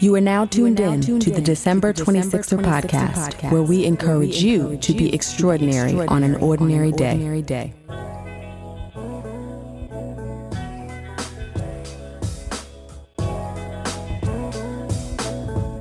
[0.00, 4.92] You are now tuned in to the December 26er podcast, where we encourage you to
[4.92, 7.74] be extraordinary on an ordinary day.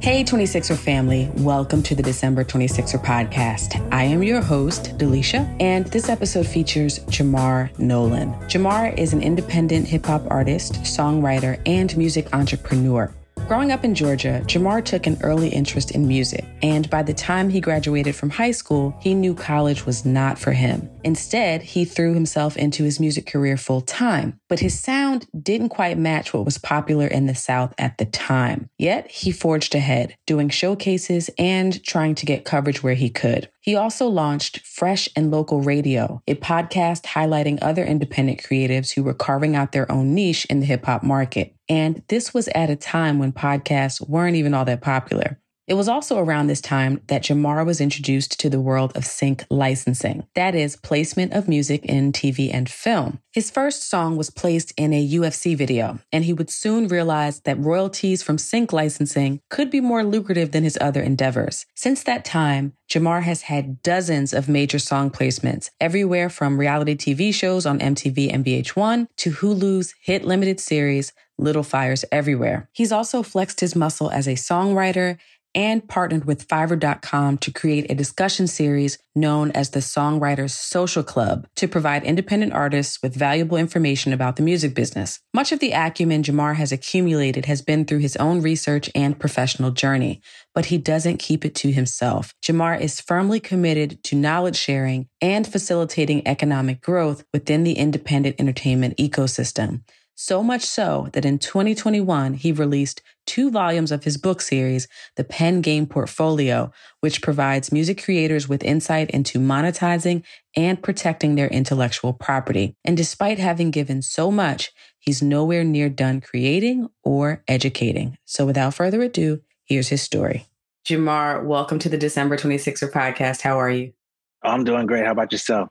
[0.01, 3.87] Hey, 26er family, welcome to the December 26er podcast.
[3.93, 8.33] I am your host, Delisha, and this episode features Jamar Nolan.
[8.47, 13.13] Jamar is an independent hip hop artist, songwriter, and music entrepreneur.
[13.47, 17.49] Growing up in Georgia, Jamar took an early interest in music, and by the time
[17.49, 20.89] he graduated from high school, he knew college was not for him.
[21.05, 25.97] Instead, he threw himself into his music career full time, but his sound didn't quite
[25.97, 28.69] match what was popular in the South at the time.
[28.77, 33.49] Yet, he forged ahead, doing showcases and trying to get coverage where he could.
[33.67, 39.13] He also launched Fresh and Local Radio, a podcast highlighting other independent creatives who were
[39.13, 41.53] carving out their own niche in the hip hop market.
[41.67, 45.37] And this was at a time when podcasts weren't even all that popular.
[45.67, 49.45] It was also around this time that Jamar was introduced to the world of sync
[49.49, 50.25] licensing.
[50.33, 53.19] That is, placement of music in TV and film.
[53.33, 57.59] His first song was placed in a UFC video, and he would soon realize that
[57.59, 61.65] royalties from sync licensing could be more lucrative than his other endeavors.
[61.75, 67.33] Since that time, Jamar has had dozens of major song placements, everywhere from reality TV
[67.33, 72.69] shows on MTV and VH1 to Hulu's hit limited series, Little Fires Everywhere.
[72.73, 75.17] He's also flexed his muscle as a songwriter
[75.57, 81.47] and partnered with Fiverr.com to create a discussion series known as the Songwriters Social Club
[81.55, 85.19] to provide independent artists with valuable information about the music business.
[85.33, 89.71] Much of the acumen Jamar has accumulated has been through his own research and professional
[89.71, 90.21] journey,
[90.53, 92.35] but he doesn't keep it to himself.
[92.45, 98.95] Jamar is firmly committed to knowledge sharing and facilitating economic growth within the independent entertainment
[98.97, 99.81] ecosystem.
[100.19, 105.23] So much so that in 2021, he released two volumes of his book series, The
[105.23, 106.71] Pen Game Portfolio,
[107.01, 110.23] which provides music creators with insight into monetizing
[110.55, 112.75] and protecting their intellectual property.
[112.83, 118.17] And despite having given so much, he's nowhere near done creating or educating.
[118.25, 120.47] So without further ado, here's his story.
[120.83, 123.41] Jamar, welcome to the December 26er podcast.
[123.41, 123.93] How are you?
[124.41, 125.05] I'm doing great.
[125.05, 125.69] How about yourself?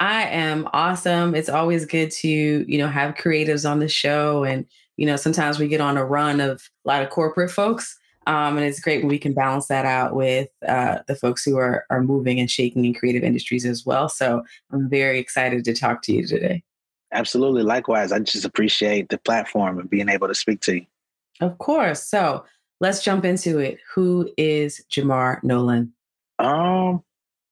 [0.00, 1.34] I am awesome.
[1.34, 4.44] It's always good to, you know, have creatives on the show.
[4.44, 4.64] And,
[4.96, 7.96] you know, sometimes we get on a run of a lot of corporate folks.
[8.26, 11.56] Um, and it's great when we can balance that out with uh, the folks who
[11.56, 14.08] are, are moving and shaking in creative industries as well.
[14.08, 16.62] So I'm very excited to talk to you today.
[17.10, 17.62] Absolutely.
[17.62, 18.12] Likewise.
[18.12, 20.86] I just appreciate the platform and being able to speak to you.
[21.40, 22.02] Of course.
[22.02, 22.44] So
[22.80, 23.78] let's jump into it.
[23.94, 25.92] Who is Jamar Nolan?
[26.38, 27.02] Um,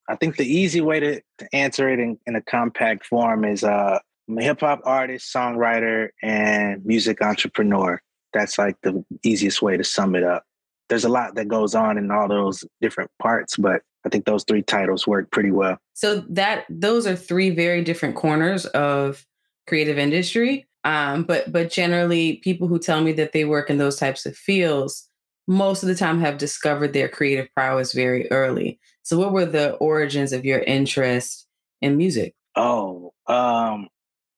[0.07, 3.63] I think the easy way to, to answer it in, in a compact form is
[3.63, 8.01] uh, I'm a hip hop artist, songwriter, and music entrepreneur.
[8.33, 10.43] That's like the easiest way to sum it up.
[10.89, 14.43] There's a lot that goes on in all those different parts, but I think those
[14.45, 15.77] three titles work pretty well.
[15.93, 19.25] So that those are three very different corners of
[19.67, 20.65] creative industry.
[20.83, 24.37] Um, but but generally, people who tell me that they work in those types of
[24.37, 25.06] fields
[25.47, 28.79] most of the time have discovered their creative prowess very early.
[29.03, 31.47] So, what were the origins of your interest
[31.81, 32.35] in music?
[32.55, 33.87] Oh, um,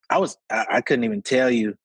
[0.09, 1.75] I was, I, I couldn't even tell you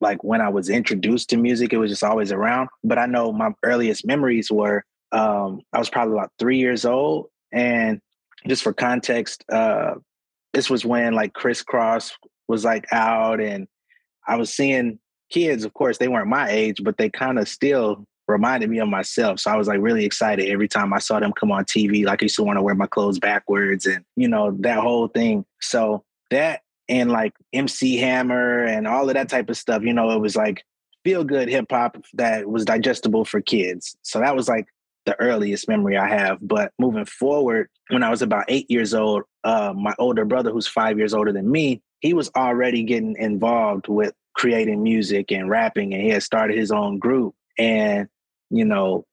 [0.00, 2.68] like when I was introduced to music, it was just always around.
[2.82, 4.84] But I know my earliest memories were
[5.14, 7.28] um, I was probably about three years old.
[7.52, 8.00] And
[8.46, 9.94] just for context, uh,
[10.52, 12.12] this was when like Kris Kross
[12.48, 13.66] was like out and
[14.26, 14.98] I was seeing
[15.30, 18.88] kids, of course, they weren't my age, but they kind of still reminded me of
[18.88, 19.40] myself.
[19.40, 22.04] So I was like really excited every time I saw them come on TV.
[22.04, 25.08] Like I used to want to wear my clothes backwards and, you know, that whole
[25.08, 25.44] thing.
[25.60, 30.10] So that and like MC Hammer and all of that type of stuff, you know,
[30.10, 30.64] it was like
[31.04, 33.96] feel good hip hop that was digestible for kids.
[34.02, 34.66] So that was like
[35.06, 36.38] the earliest memory I have.
[36.40, 40.66] But moving forward, when I was about eight years old, uh, my older brother, who's
[40.66, 45.94] five years older than me, he was already getting involved with creating music and rapping,
[45.94, 47.34] and he had started his own group.
[47.58, 48.08] And
[48.54, 49.04] you know,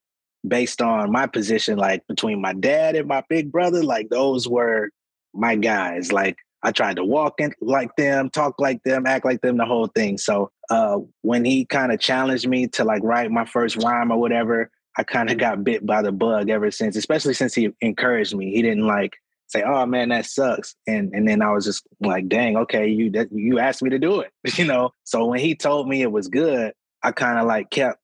[0.47, 4.89] based on my position, like between my dad and my big brother, like those were
[5.33, 6.11] my guys.
[6.11, 9.65] Like I tried to walk in like them, talk like them, act like them, the
[9.65, 10.17] whole thing.
[10.17, 14.19] So uh, when he kind of challenged me to like write my first rhyme or
[14.19, 18.35] whatever, I kind of got bit by the bug ever since, especially since he encouraged
[18.35, 18.53] me.
[18.53, 19.17] He didn't like
[19.47, 23.09] say, "Oh man, that sucks," and and then I was just like, "Dang, okay, you
[23.11, 24.91] that, you asked me to do it," you know.
[25.03, 26.73] So when he told me it was good,
[27.03, 28.00] I kind of like kept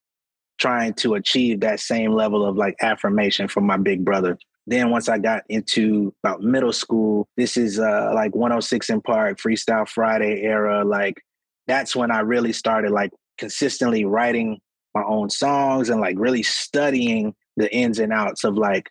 [0.57, 4.37] trying to achieve that same level of like affirmation from my big brother.
[4.65, 9.39] Then once I got into about middle school, this is uh like 106 & Park,
[9.39, 10.83] Freestyle Friday era.
[10.83, 11.21] Like
[11.67, 14.59] that's when I really started like consistently writing
[14.93, 18.89] my own songs and like really studying the ins and outs of like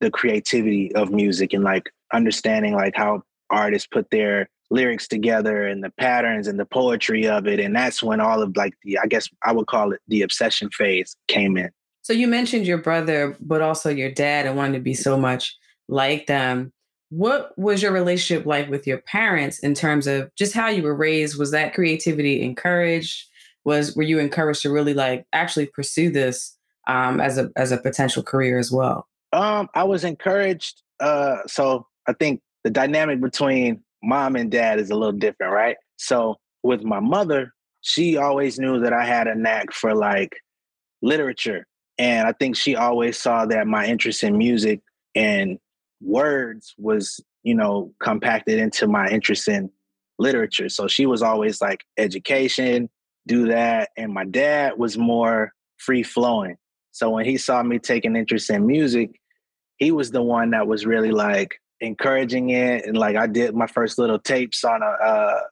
[0.00, 5.82] the creativity of music and like understanding like how artists put their lyrics together and
[5.82, 7.60] the patterns and the poetry of it.
[7.60, 10.70] And that's when all of like the i guess i would call it the obsession
[10.70, 11.70] phase came in.
[12.02, 15.56] So you mentioned your brother but also your dad and wanting to be so much
[15.88, 16.72] like them.
[17.10, 20.94] What was your relationship like with your parents in terms of just how you were
[20.94, 21.38] raised?
[21.38, 23.24] Was that creativity encouraged?
[23.64, 26.56] Was were you encouraged to really like actually pursue this
[26.86, 29.06] um, as a as a potential career as well?
[29.32, 34.90] Um i was encouraged uh so i think the dynamic between mom and dad is
[34.90, 35.76] a little different, right?
[35.96, 40.36] So with my mother, she always knew that I had a knack for like
[41.02, 41.66] literature.
[41.98, 44.80] And I think she always saw that my interest in music
[45.14, 45.58] and
[46.00, 49.70] words was, you know, compacted into my interest in
[50.18, 50.68] literature.
[50.68, 52.88] So she was always like education,
[53.26, 53.90] do that.
[53.96, 56.56] And my dad was more free flowing.
[56.92, 59.20] So when he saw me taking interest in music,
[59.76, 62.86] he was the one that was really like, encouraging it.
[62.86, 65.42] And like I did my first little tapes on a, a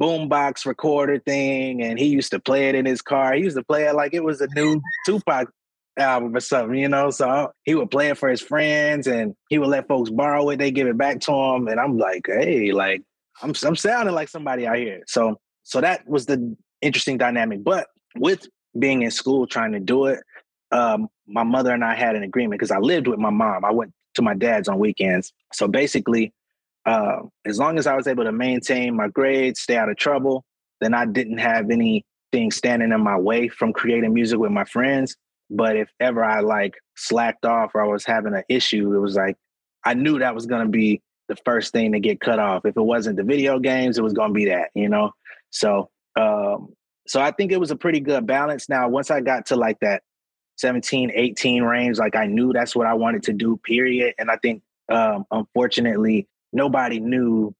[0.00, 3.34] boombox recorder thing, and he used to play it in his car.
[3.34, 5.48] He used to play it like it was a new Tupac
[5.96, 7.10] album or something, you know.
[7.10, 10.58] So he would play it for his friends, and he would let folks borrow it.
[10.58, 13.02] They give it back to him, and I'm like, hey, like
[13.42, 15.02] I'm I'm sounding like somebody out here.
[15.06, 17.64] So so that was the interesting dynamic.
[17.64, 17.86] But
[18.16, 18.46] with
[18.78, 20.20] being in school trying to do it,
[20.72, 23.64] um, my mother and I had an agreement because I lived with my mom.
[23.64, 25.32] I went to my dad's on weekends.
[25.52, 26.32] So basically,
[26.86, 30.44] uh, as long as I was able to maintain my grades, stay out of trouble,
[30.80, 35.16] then I didn't have anything standing in my way from creating music with my friends.
[35.50, 39.14] But if ever I like slacked off or I was having an issue, it was
[39.14, 39.36] like
[39.84, 42.64] I knew that was going to be the first thing to get cut off.
[42.64, 45.12] If it wasn't the video games, it was going to be that, you know.
[45.50, 46.74] So, um,
[47.06, 48.68] so I think it was a pretty good balance.
[48.68, 50.02] Now, once I got to like that
[50.56, 51.98] 17, 18 range.
[51.98, 54.14] Like I knew that's what I wanted to do, period.
[54.18, 57.54] And I think um, unfortunately, nobody knew,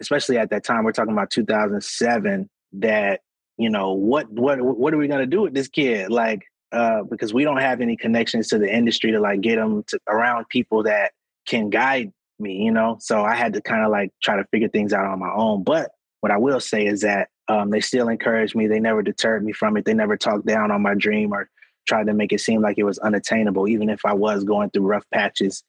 [0.00, 3.20] especially at that time, we're talking about 2007, that,
[3.56, 6.10] you know, what what what are we gonna do with this kid?
[6.10, 9.82] Like, uh, because we don't have any connections to the industry to like get them
[9.88, 11.12] to around people that
[11.46, 12.96] can guide me, you know.
[13.00, 15.62] So I had to kind of like try to figure things out on my own.
[15.62, 18.66] But what I will say is that um, they still encouraged me.
[18.66, 19.84] They never deterred me from it.
[19.84, 21.50] They never talked down on my dream or
[21.86, 23.68] tried to make it seem like it was unattainable.
[23.68, 25.62] Even if I was going through rough patches,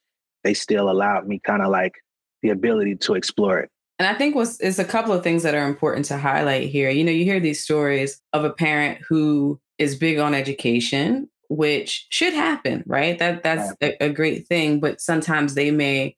[0.43, 1.95] they still allowed me kind of like
[2.41, 3.69] the ability to explore it.
[3.99, 6.89] And I think what's is a couple of things that are important to highlight here.
[6.89, 12.07] You know, you hear these stories of a parent who is big on education, which
[12.09, 13.19] should happen, right?
[13.19, 16.15] That that's a, a great thing, but sometimes they may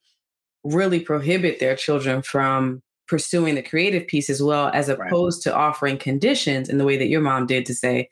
[0.63, 5.51] really prohibit their children from pursuing the creative piece as well as opposed right.
[5.51, 8.07] to offering conditions in the way that your mom did to say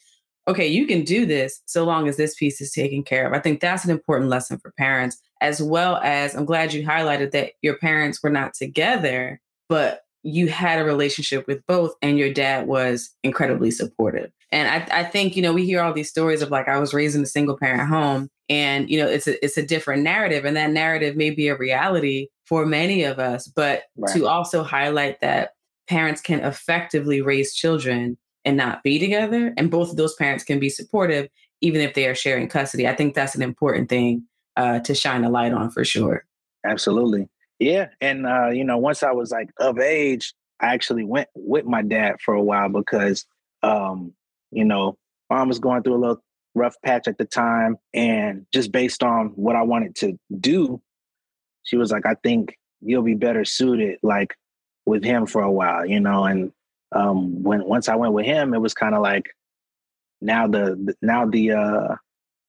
[0.51, 3.33] okay, you can do this so long as this piece is taken care of.
[3.33, 7.31] I think that's an important lesson for parents, as well as I'm glad you highlighted
[7.31, 9.39] that your parents were not together,
[9.69, 14.31] but you had a relationship with both and your dad was incredibly supportive.
[14.51, 16.93] And I, I think, you know, we hear all these stories of like, I was
[16.93, 20.43] raised in a single parent home and, you know, it's a, it's a different narrative
[20.43, 24.13] and that narrative may be a reality for many of us, but right.
[24.13, 25.51] to also highlight that
[25.87, 29.53] parents can effectively raise children and not be together.
[29.57, 31.29] And both of those parents can be supportive,
[31.61, 32.87] even if they are sharing custody.
[32.87, 34.23] I think that's an important thing
[34.57, 36.25] uh, to shine a light on for sure.
[36.65, 37.29] Absolutely.
[37.59, 37.89] Yeah.
[37.99, 41.81] And, uh, you know, once I was like of age, I actually went with my
[41.81, 43.25] dad for a while because,
[43.63, 44.13] um,
[44.51, 44.97] you know,
[45.29, 46.23] mom was going through a little
[46.55, 47.77] rough patch at the time.
[47.93, 50.81] And just based on what I wanted to do,
[51.63, 54.35] she was like, I think you'll be better suited like
[54.85, 56.51] with him for a while, you know, and
[56.91, 59.35] um, when once I went with him, it was kind of like
[60.21, 61.95] now the, the now the uh,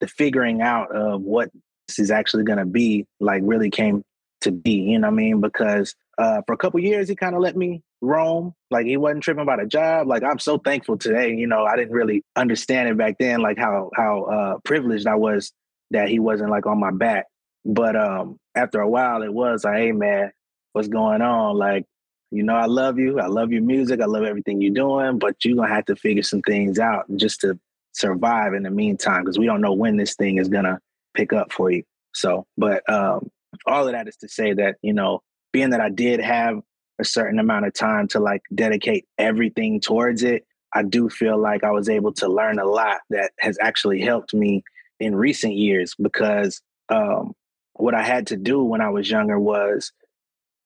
[0.00, 1.50] the figuring out of what
[1.88, 4.04] this is actually going to be like really came
[4.42, 4.72] to be.
[4.72, 5.40] You know what I mean?
[5.40, 8.54] Because uh, for a couple years, he kind of let me roam.
[8.70, 10.06] Like he wasn't tripping about a job.
[10.06, 11.34] Like I'm so thankful today.
[11.34, 15.14] You know, I didn't really understand it back then, like how how uh, privileged I
[15.14, 15.52] was
[15.92, 17.26] that he wasn't like on my back.
[17.64, 20.32] But um, after a while, it was like, hey man,
[20.72, 21.56] what's going on?
[21.56, 21.86] Like
[22.32, 23.20] you know, I love you.
[23.20, 24.00] I love your music.
[24.00, 27.04] I love everything you're doing, but you're going to have to figure some things out
[27.16, 27.58] just to
[27.92, 30.78] survive in the meantime because we don't know when this thing is going to
[31.14, 31.82] pick up for you.
[32.14, 33.30] So, but um,
[33.66, 35.20] all of that is to say that, you know,
[35.52, 36.60] being that I did have
[36.98, 41.64] a certain amount of time to like dedicate everything towards it, I do feel like
[41.64, 44.64] I was able to learn a lot that has actually helped me
[45.00, 47.34] in recent years because um,
[47.74, 49.92] what I had to do when I was younger was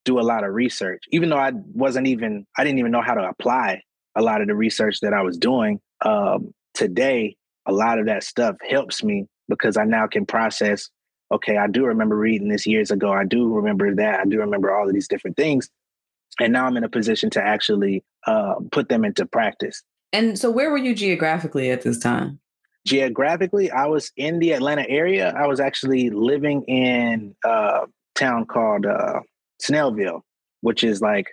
[0.06, 3.14] do a lot of research, even though I wasn't even, I didn't even know how
[3.14, 3.82] to apply
[4.14, 5.80] a lot of the research that I was doing.
[6.02, 7.36] Um, today,
[7.66, 10.88] a lot of that stuff helps me because I now can process,
[11.30, 13.12] okay, I do remember reading this years ago.
[13.12, 14.20] I do remember that.
[14.20, 15.68] I do remember all of these different things.
[16.40, 19.82] And now I'm in a position to actually uh, put them into practice.
[20.12, 22.38] And so, where were you geographically at this time?
[22.86, 25.34] Geographically, I was in the Atlanta area.
[25.36, 29.20] I was actually living in a town called uh,
[29.62, 30.22] Snellville,
[30.60, 31.26] which is like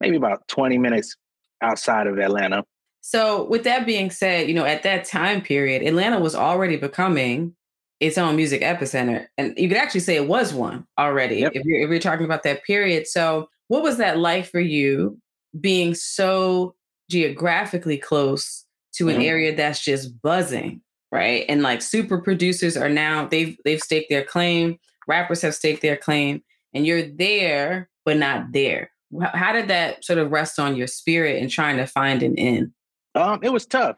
[0.00, 1.16] maybe about 20 minutes
[1.62, 2.64] outside of Atlanta.
[3.02, 7.54] So, with that being said, you know, at that time period, Atlanta was already becoming
[7.98, 9.26] its own music epicenter.
[9.38, 11.52] And you could actually say it was one already yep.
[11.54, 13.06] if, you're, if you're talking about that period.
[13.06, 15.18] So, what was that like for you
[15.58, 16.74] being so
[17.10, 19.22] geographically close to an mm-hmm.
[19.22, 21.44] area that's just buzzing, right?
[21.48, 25.96] And like super producers are now they've they've staked their claim, rappers have staked their
[25.96, 26.42] claim,
[26.74, 28.90] and you're there but not there.
[29.32, 32.72] How did that sort of rest on your spirit and trying to find an end?
[33.14, 33.96] Um, it was tough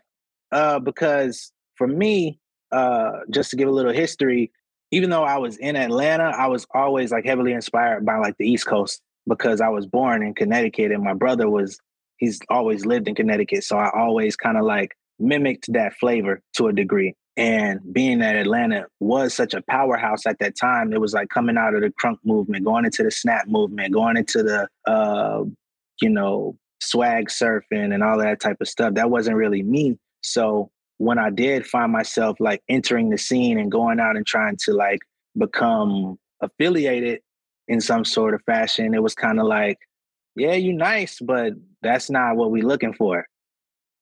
[0.53, 2.39] uh, because for me,
[2.71, 4.51] uh, just to give a little history,
[4.91, 8.49] even though I was in Atlanta, I was always like heavily inspired by like the
[8.49, 11.79] East Coast because I was born in Connecticut and my brother was
[12.17, 16.69] he's always lived in Connecticut, so I always kind of like mimicked that flavor to
[16.69, 17.15] a degree.
[17.37, 21.57] And being that Atlanta was such a powerhouse at that time, it was like coming
[21.57, 25.43] out of the crunk movement, going into the snap movement, going into the uh,
[26.03, 28.95] you know, swag surfing and all that type of stuff.
[28.95, 29.99] That wasn't really me.
[30.23, 34.57] So when I did find myself like entering the scene and going out and trying
[34.65, 35.01] to like
[35.39, 37.21] become affiliated
[37.69, 39.79] in some sort of fashion, it was kind of like,
[40.35, 43.27] yeah, you're nice, but that's not what we're looking for.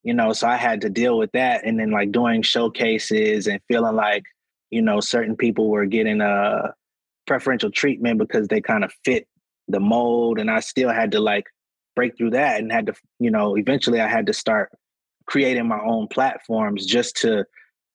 [0.03, 3.61] You know, so I had to deal with that and then like doing showcases and
[3.69, 4.25] feeling like,
[4.71, 6.73] you know, certain people were getting a
[7.27, 9.27] preferential treatment because they kind of fit
[9.69, 11.45] the mold and I still had to like
[11.95, 14.71] break through that and had to, you know, eventually I had to start
[15.27, 17.45] creating my own platforms just to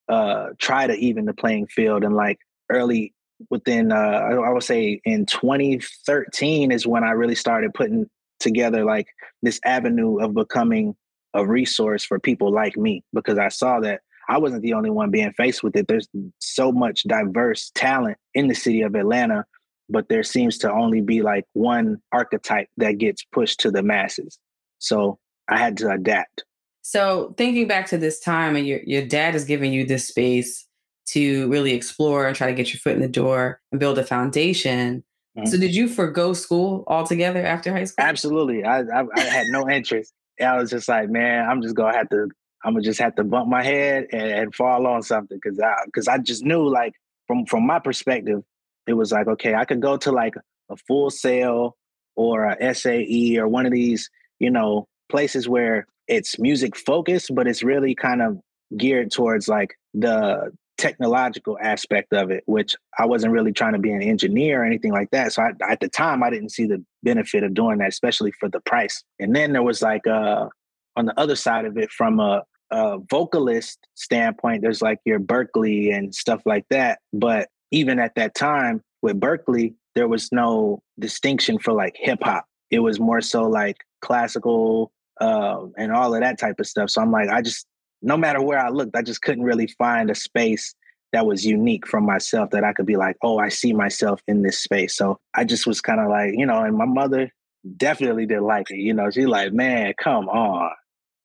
[0.07, 2.03] uh, try to even the playing field.
[2.03, 3.13] And like early
[3.49, 8.09] within, uh, I would say in 2013 is when I really started putting
[8.39, 9.07] together like
[9.41, 10.95] this avenue of becoming
[11.35, 15.11] a resource for people like me because I saw that I wasn't the only one
[15.11, 15.87] being faced with it.
[15.87, 16.07] There's
[16.39, 19.45] so much diverse talent in the city of Atlanta
[19.89, 24.39] but there seems to only be like one archetype that gets pushed to the masses.
[24.79, 26.43] So I had to adapt.
[26.81, 30.67] So thinking back to this time and your your dad is giving you this space
[31.07, 34.03] to really explore and try to get your foot in the door and build a
[34.03, 35.03] foundation.
[35.37, 35.47] Mm-hmm.
[35.47, 38.05] So did you forego school altogether after high school?
[38.05, 38.63] Absolutely.
[38.63, 40.13] I, I, I had no interest.
[40.41, 42.29] I was just like, man, I'm just gonna have to.
[42.63, 45.75] I'm gonna just have to bump my head and, and fall on something because I
[45.85, 46.93] because I just knew like
[47.27, 48.43] from from my perspective,
[48.87, 50.35] it was like, okay, I could go to like
[50.69, 51.77] a Full Sail
[52.15, 57.47] or a SAE or one of these, you know, places where it's music focused, but
[57.47, 58.39] it's really kind of
[58.77, 63.91] geared towards like the technological aspect of it, which I wasn't really trying to be
[63.91, 65.33] an engineer or anything like that.
[65.33, 68.49] So I, at the time, I didn't see the benefit of doing that, especially for
[68.49, 69.03] the price.
[69.19, 70.47] And then there was like uh,
[70.95, 75.95] on the other side of it, from a, a vocalist standpoint, there's like your Berklee
[75.95, 76.99] and stuff like that.
[77.13, 82.45] But even at that time with Berklee, there was no distinction for like hip hop.
[82.69, 84.91] It was more so like classical
[85.21, 86.89] uh, and all of that type of stuff.
[86.89, 87.65] So I'm like, I just,
[88.05, 90.75] no matter where I looked, I just couldn't really find a space
[91.11, 94.43] that was unique from myself that I could be like, oh, I see myself in
[94.43, 94.95] this space.
[94.95, 97.31] So I just was kind of like, you know, and my mother
[97.77, 98.77] definitely didn't like it.
[98.77, 100.69] You know, she's like, man, come on.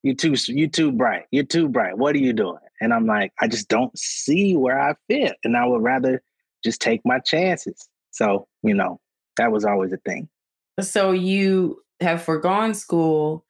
[0.01, 1.25] You too, you too bright.
[1.29, 1.99] You're too bright.
[1.99, 2.57] What are you doing?
[2.81, 5.35] And I'm like, I just don't see where I fit.
[5.43, 6.23] And I would rather
[6.63, 7.87] just take my chances.
[8.09, 8.99] So, you know,
[9.37, 10.27] that was always a thing.
[10.79, 13.45] So you have foregone school,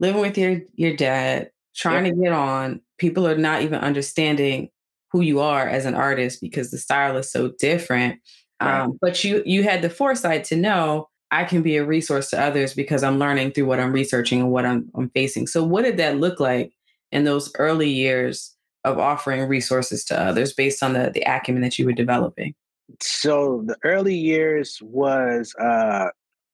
[0.00, 2.14] living with your your dad, trying yep.
[2.14, 2.80] to get on.
[2.98, 4.68] People are not even understanding
[5.10, 8.20] who you are as an artist because the style is so different.
[8.60, 8.80] Right.
[8.80, 12.40] Um, but you you had the foresight to know I can be a resource to
[12.40, 15.46] others because I'm learning through what I'm researching and what I'm, I'm facing.
[15.46, 16.72] So what did that look like
[17.10, 21.78] in those early years of offering resources to others based on the, the acumen that
[21.78, 22.54] you were developing?
[23.00, 26.08] So the early years was uh,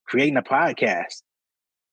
[0.07, 1.23] creating a podcast.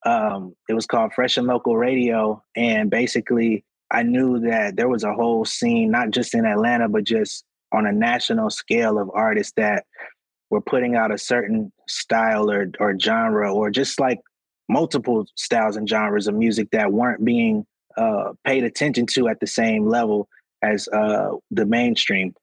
[0.05, 2.43] Um, it was called Fresh and Local Radio.
[2.55, 7.03] And basically, I knew that there was a whole scene, not just in Atlanta, but
[7.03, 9.85] just on a national scale of artists that
[10.49, 14.19] were putting out a certain style or, or genre, or just like
[14.69, 17.65] multiple styles and genres of music that weren't being
[17.97, 20.27] uh, paid attention to at the same level
[20.61, 22.33] as uh, the mainstream.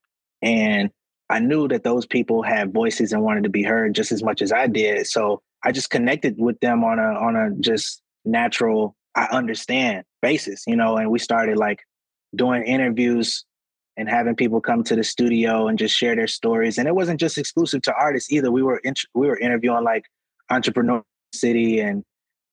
[0.40, 0.90] And
[1.30, 4.42] I knew that those people had voices and wanted to be heard just as much
[4.42, 5.06] as I did.
[5.06, 10.64] So I just connected with them on a on a just natural, I understand basis,
[10.66, 11.80] you know, and we started like
[12.34, 13.44] doing interviews
[13.96, 16.78] and having people come to the studio and just share their stories.
[16.78, 18.50] And it wasn't just exclusive to artists either.
[18.50, 20.04] We were in, we were interviewing like
[20.50, 21.02] entrepreneur
[21.34, 22.02] city and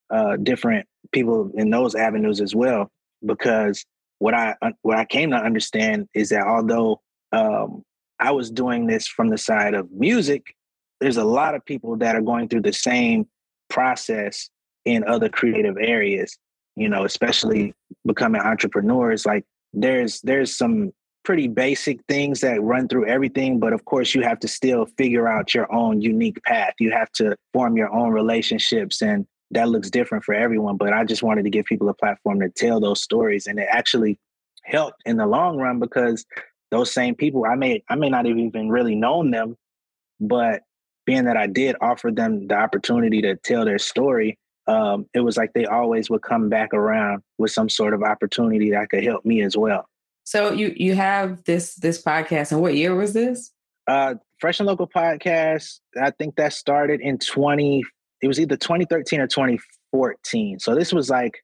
[0.09, 2.89] uh, different people in those avenues as well.
[3.25, 3.85] Because
[4.19, 6.99] what I what I came to understand is that although
[7.31, 7.83] um,
[8.19, 10.55] I was doing this from the side of music,
[10.99, 13.27] there's a lot of people that are going through the same
[13.69, 14.49] process
[14.85, 16.37] in other creative areas.
[16.75, 17.73] You know, especially
[18.05, 19.25] becoming entrepreneurs.
[19.25, 24.21] Like there's there's some pretty basic things that run through everything, but of course, you
[24.21, 26.73] have to still figure out your own unique path.
[26.79, 30.77] You have to form your own relationships, and that looks different for everyone.
[30.77, 33.67] But I just wanted to give people a platform to tell those stories, and it
[33.69, 34.17] actually
[34.63, 36.25] helped in the long run because
[36.71, 39.57] those same people, I may I may not have even really known them,
[40.19, 40.61] but
[41.09, 44.37] being that I did offer them the opportunity to tell their story,
[44.67, 48.69] um, it was like they always would come back around with some sort of opportunity
[48.69, 49.87] that could help me as well.
[50.23, 53.51] So you you have this this podcast, and what year was this?
[53.87, 55.79] Uh, Fresh and Local podcast.
[55.99, 57.81] I think that started in twenty.
[58.21, 59.59] It was either twenty thirteen or twenty
[59.91, 60.59] fourteen.
[60.59, 61.43] So this was like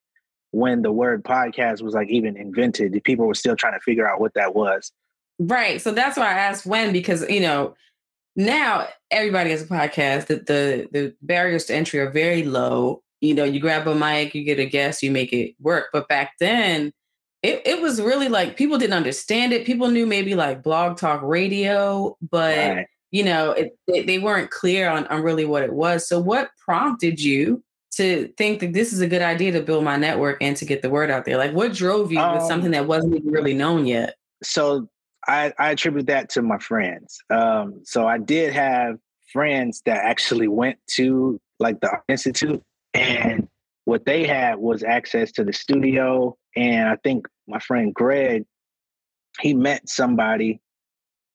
[0.51, 3.03] when the word podcast was like even invented.
[3.03, 4.91] People were still trying to figure out what that was.
[5.39, 5.81] Right.
[5.81, 7.73] So that's why I asked when, because you know
[8.35, 10.27] now everybody has a podcast.
[10.27, 13.01] That the the barriers to entry are very low.
[13.21, 15.87] You know, you grab a mic, you get a guest, you make it work.
[15.91, 16.91] But back then
[17.45, 19.67] it, it was really like people didn't understand it.
[19.67, 22.87] People knew maybe like blog talk radio, but right.
[23.11, 26.07] you know, it, it, they weren't clear on, on really what it was.
[26.07, 29.95] So what prompted you to think that this is a good idea to build my
[29.95, 31.37] network and to get the word out there?
[31.37, 34.15] Like what drove you um, with something that wasn't even really known yet?
[34.41, 34.89] So
[35.27, 37.19] I, I attribute that to my friends.
[37.29, 38.97] Um, so I did have
[39.33, 42.61] friends that actually went to like the institute
[42.93, 43.47] and
[43.85, 48.45] what they had was access to the studio and i think my friend Greg,
[49.39, 50.61] he met somebody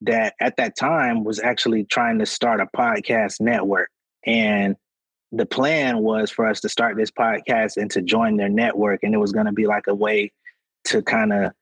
[0.02, 3.90] that at that time was actually trying to start a podcast network.
[4.26, 4.76] And
[5.32, 9.00] the plan was for us to start this podcast and to join their network.
[9.02, 10.32] And it was going to be like a way
[10.84, 11.52] to kind of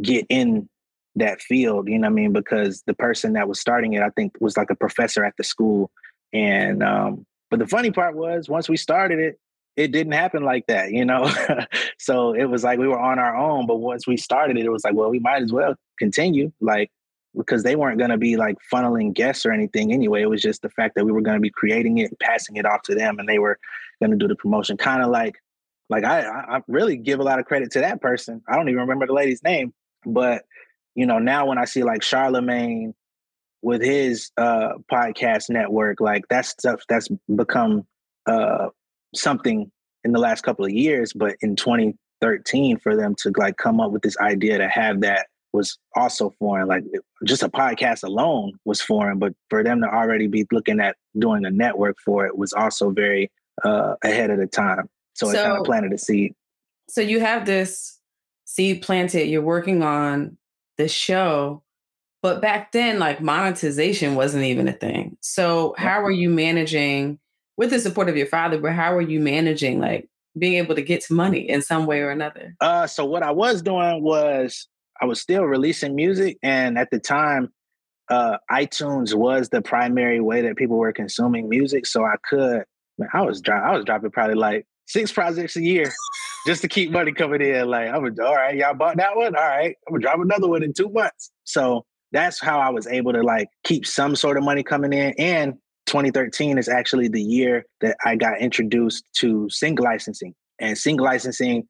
[0.00, 0.68] get in
[1.16, 2.32] that field, you know what I mean?
[2.32, 5.44] Because the person that was starting it, I think, was like a professor at the
[5.44, 5.90] school.
[6.32, 9.38] And, um, but the funny part was once we started it,
[9.76, 11.30] it didn't happen like that, you know?
[11.98, 13.66] so it was like we were on our own.
[13.66, 16.52] But once we started it, it was like, well, we might as well continue.
[16.60, 16.90] Like,
[17.36, 20.22] because they weren't going to be like funneling guests or anything anyway.
[20.22, 22.56] It was just the fact that we were going to be creating it, and passing
[22.56, 23.58] it off to them, and they were
[24.00, 24.76] going to do the promotion.
[24.76, 25.36] Kind of like,
[25.88, 28.42] like I, I really give a lot of credit to that person.
[28.48, 29.72] I don't even remember the lady's name,
[30.04, 30.42] but
[30.98, 32.92] you know, now when I see like Charlemagne
[33.62, 37.06] with his uh podcast network, like that's stuff that's
[37.36, 37.86] become
[38.26, 38.66] uh
[39.14, 39.70] something
[40.02, 43.92] in the last couple of years, but in 2013 for them to like come up
[43.92, 46.66] with this idea to have that was also foreign.
[46.66, 46.82] Like
[47.24, 51.44] just a podcast alone was foreign, but for them to already be looking at doing
[51.44, 53.30] a network for it was also very
[53.64, 54.88] uh, ahead of the time.
[55.14, 56.34] So, so it kind of planted a seed.
[56.88, 58.00] So you have this
[58.46, 59.28] seed planted.
[59.28, 60.37] You're working on
[60.78, 61.62] the show,
[62.22, 65.16] but back then, like monetization wasn't even a thing.
[65.20, 67.18] So how are you managing?
[67.58, 70.82] with the support of your father, but how are you managing like being able to
[70.82, 72.54] get to money in some way or another?
[72.60, 74.68] Uh, so what I was doing was
[75.02, 77.52] I was still releasing music, and at the time,
[78.08, 81.84] uh, iTunes was the primary way that people were consuming music.
[81.84, 82.64] So I could,
[82.96, 85.92] man, I was I was dropping probably like six projects a year
[86.48, 87.68] just to keep money coming in.
[87.68, 88.24] Like I'm a.
[88.24, 90.88] all right, y'all bought that one, all right, I'm gonna drop another one in two
[90.88, 91.30] months.
[91.44, 95.12] So that's how I was able to like keep some sort of money coming in
[95.18, 95.52] and
[95.88, 100.34] 2013 is actually the year that I got introduced to sync licensing.
[100.58, 101.68] And sync licensing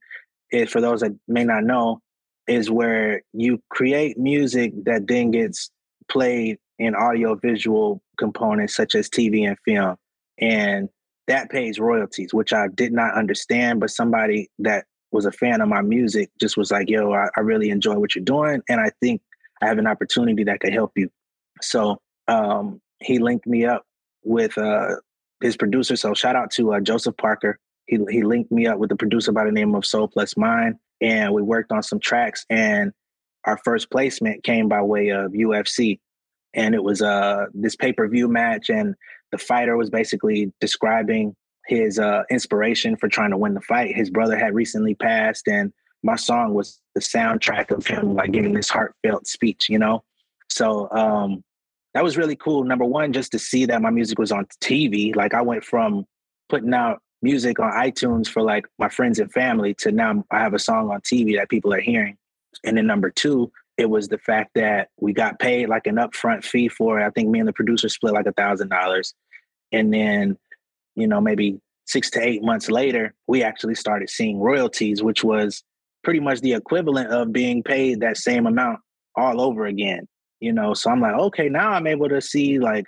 [0.52, 2.00] is, for those that may not know,
[2.46, 5.70] is where you create music that then gets
[6.08, 9.96] played in audio visual components such as TV and film.
[10.40, 10.88] And
[11.28, 15.68] that pays royalties, which I did not understand, but somebody that was a fan of
[15.68, 18.62] my music just was like, yo, I, I really enjoy what you're doing.
[18.68, 19.22] And I think
[19.62, 21.10] I have an opportunity that could help you.
[21.62, 23.84] So um, he linked me up
[24.24, 24.96] with uh,
[25.42, 25.96] his producer.
[25.96, 27.58] So shout out to uh, Joseph Parker.
[27.86, 30.76] He he linked me up with a producer by the name of Soul Plus Mind,
[31.00, 32.44] and we worked on some tracks.
[32.50, 32.92] And
[33.46, 35.98] our first placement came by way of UFC,
[36.52, 38.94] and it was uh this pay per view match, and
[39.32, 41.34] the fighter was basically describing
[41.66, 43.94] his uh, inspiration for trying to win the fight.
[43.94, 48.54] His brother had recently passed, and my song was the soundtrack of him like giving
[48.54, 49.68] this heartfelt speech.
[49.68, 50.04] You know,
[50.48, 51.44] so um,
[51.94, 52.64] that was really cool.
[52.64, 55.14] Number one, just to see that my music was on TV.
[55.14, 56.06] Like I went from
[56.48, 60.54] putting out music on iTunes for like my friends and family to now I have
[60.54, 62.16] a song on TV that people are hearing.
[62.64, 66.44] And then number two, it was the fact that we got paid like an upfront
[66.44, 67.06] fee for it.
[67.06, 69.14] I think me and the producer split like a thousand dollars.
[69.70, 70.36] And then,
[70.96, 75.62] you know, maybe six to eight months later, we actually started seeing royalties, which was
[76.02, 78.80] pretty much the equivalent of being paid that same amount
[79.14, 80.08] all over again.
[80.40, 82.84] You know, so I'm like, okay, now I'm able to see like,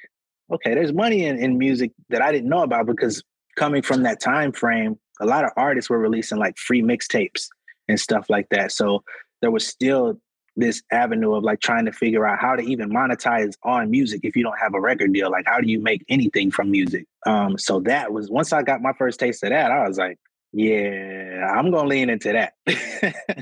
[0.53, 3.22] okay, there's money in, in music that I didn't know about because
[3.57, 7.46] coming from that time frame, a lot of artists were releasing like free mixtapes
[7.88, 8.72] and stuff like that.
[8.72, 9.05] So
[9.40, 10.18] there was still
[10.57, 14.37] this avenue of like trying to figure out how to even monetize on music if
[14.37, 15.31] you don't have a record deal.
[15.31, 17.07] Like, how do you make anything from music?
[17.27, 20.19] Um, so that was once I got my first taste of that, I was like,
[20.53, 22.55] yeah, I'm gonna lean into that.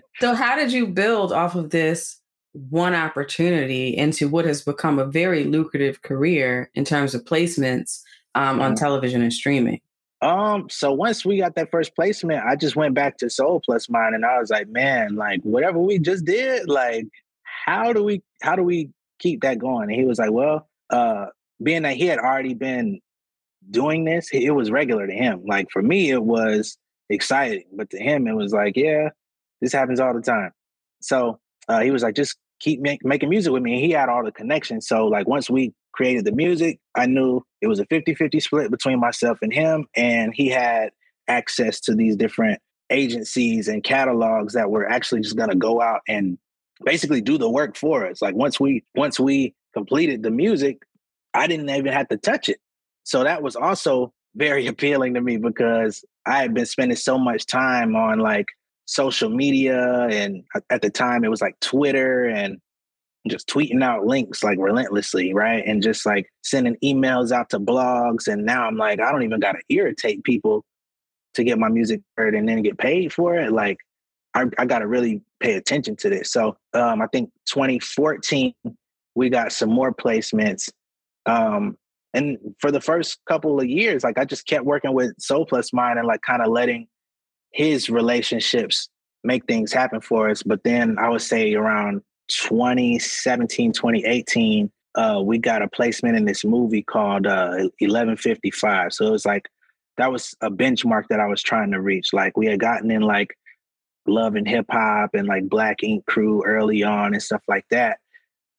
[0.20, 2.20] so, how did you build off of this
[2.52, 8.00] one opportunity into what has become a very lucrative career in terms of placements
[8.34, 8.62] um, mm-hmm.
[8.62, 9.80] on television and streaming?
[10.20, 13.88] Um, so once we got that first placement, I just went back to Soul Plus
[13.88, 17.06] Mine and I was like, man, like whatever we just did, like
[17.42, 19.90] how do we how do we keep that going?
[19.90, 21.26] And he was like, Well, uh,
[21.62, 23.00] being that he had already been
[23.70, 25.44] doing this, it was regular to him.
[25.46, 26.78] Like for me, it was
[27.10, 29.10] exciting, but to him, it was like, yeah,
[29.60, 30.50] this happens all the time.
[31.00, 33.80] So uh, he was like, just keep make, making music with me.
[33.80, 34.86] He had all the connections.
[34.86, 39.00] So like once we created the music, I knew it was a 50-50 split between
[39.00, 39.86] myself and him.
[39.96, 40.90] And he had
[41.28, 46.38] access to these different agencies and catalogs that were actually just gonna go out and
[46.84, 48.22] basically do the work for us.
[48.22, 50.82] Like once we once we completed the music,
[51.34, 52.58] I didn't even have to touch it.
[53.04, 57.46] So that was also very appealing to me because I had been spending so much
[57.46, 58.46] time on like
[58.88, 62.58] social media and at the time it was like Twitter and
[63.28, 65.62] just tweeting out links like relentlessly, right?
[65.66, 68.28] And just like sending emails out to blogs.
[68.28, 70.64] And now I'm like, I don't even got to irritate people
[71.34, 73.52] to get my music heard and then get paid for it.
[73.52, 73.76] Like,
[74.34, 76.32] I, I got to really pay attention to this.
[76.32, 78.54] So um, I think 2014,
[79.14, 80.70] we got some more placements.
[81.26, 81.76] Um,
[82.14, 85.74] and for the first couple of years, like I just kept working with Soul Plus
[85.74, 86.88] Mine and like kind of letting
[87.58, 88.88] his relationships
[89.24, 90.44] make things happen for us.
[90.44, 96.44] But then I would say around 2017, 2018, uh, we got a placement in this
[96.44, 98.92] movie called uh, 1155.
[98.92, 99.48] So it was like,
[99.96, 102.12] that was a benchmark that I was trying to reach.
[102.12, 103.36] Like we had gotten in like
[104.06, 107.98] Love and Hip Hop and like Black Ink Crew early on and stuff like that.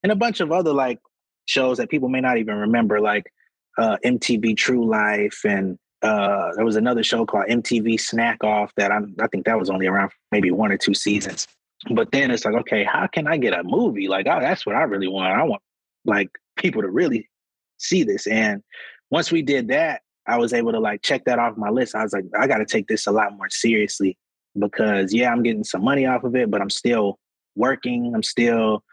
[0.04, 1.00] And a bunch of other like
[1.46, 3.32] shows that people may not even remember, like
[3.78, 8.92] uh, MTV True Life and uh, there was another show called MTV Snack Off that
[8.92, 11.48] I'm, I think that was only around maybe one or two seasons.
[11.92, 14.08] But then it's like, okay, how can I get a movie?
[14.08, 15.34] Like, oh, that's what I really want.
[15.34, 15.62] I want
[16.06, 17.30] like people to really
[17.78, 18.28] see this.
[18.28, 18.64] And
[19.10, 21.96] once we did that, I was able to like check that off my list.
[21.96, 24.18] I was like, I got to take this a lot more seriously
[24.58, 27.18] because yeah, I'm getting some money off of it, but I'm still
[27.56, 28.14] working.
[28.14, 28.84] I'm still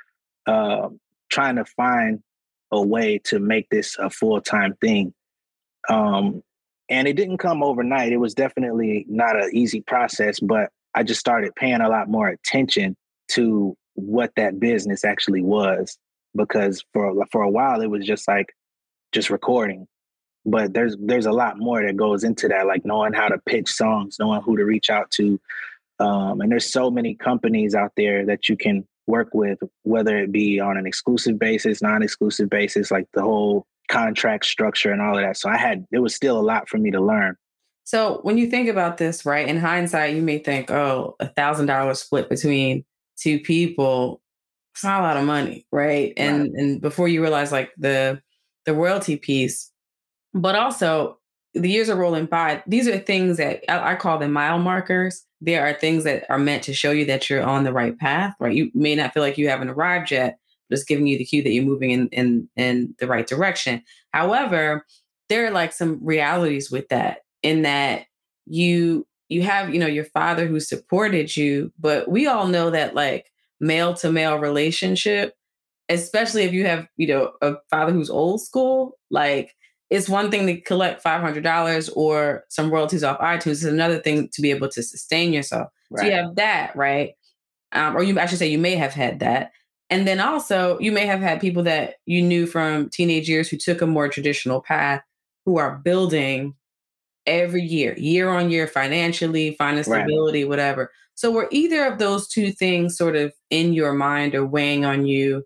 [0.46, 0.88] uh,
[1.28, 2.22] trying to find
[2.72, 5.12] a way to make this a full time thing.
[5.88, 6.42] Um,
[6.88, 8.12] and it didn't come overnight.
[8.12, 12.28] It was definitely not an easy process, but I just started paying a lot more
[12.28, 12.96] attention
[13.28, 15.98] to what that business actually was
[16.36, 18.54] because for for a while it was just like
[19.12, 19.86] just recording
[20.44, 23.68] but there's there's a lot more that goes into that like knowing how to pitch
[23.68, 25.40] songs knowing who to reach out to
[25.98, 30.30] um, and there's so many companies out there that you can work with whether it
[30.30, 35.22] be on an exclusive basis non-exclusive basis like the whole contract structure and all of
[35.22, 37.36] that so i had it was still a lot for me to learn
[37.86, 41.66] so when you think about this, right, in hindsight, you may think, oh, a thousand
[41.66, 42.84] dollars split between
[43.16, 44.20] two people,
[44.74, 46.12] it's not a lot of money, right?
[46.16, 46.50] And right.
[46.56, 48.20] and before you realize like the
[48.64, 49.70] the royalty piece,
[50.34, 51.18] but also
[51.54, 52.62] the years are rolling by.
[52.66, 55.24] These are things that I, I call them mile markers.
[55.40, 58.34] There are things that are meant to show you that you're on the right path,
[58.40, 58.54] right?
[58.54, 60.38] You may not feel like you haven't arrived yet,
[60.70, 63.82] it's giving you the cue that you're moving in in in the right direction.
[64.12, 64.84] However,
[65.28, 68.06] there are like some realities with that in that
[68.46, 72.94] you you have you know your father who supported you but we all know that
[72.94, 75.34] like male to male relationship
[75.88, 79.54] especially if you have you know a father who's old school like
[79.88, 84.42] it's one thing to collect $500 or some royalties off itunes it's another thing to
[84.42, 86.00] be able to sustain yourself right.
[86.00, 87.12] so you have that right
[87.72, 89.50] um, or you i should say you may have had that
[89.90, 93.56] and then also you may have had people that you knew from teenage years who
[93.56, 95.02] took a more traditional path
[95.44, 96.54] who are building
[97.26, 100.48] every year, year on year, financially, financial stability, right.
[100.48, 100.92] whatever.
[101.14, 105.06] So, were either of those two things sort of in your mind or weighing on
[105.06, 105.44] you,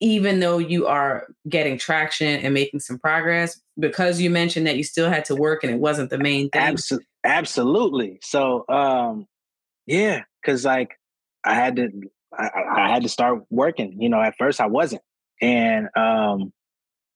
[0.00, 3.60] even though you are getting traction and making some progress?
[3.78, 6.62] Because you mentioned that you still had to work and it wasn't the main thing.
[6.62, 8.20] Absol- absolutely.
[8.22, 9.26] So, um,
[9.86, 10.98] yeah, because like
[11.44, 11.90] I had to
[12.38, 14.00] I, I, had to start working.
[14.00, 15.02] You know, at first I wasn't,
[15.40, 16.52] and um,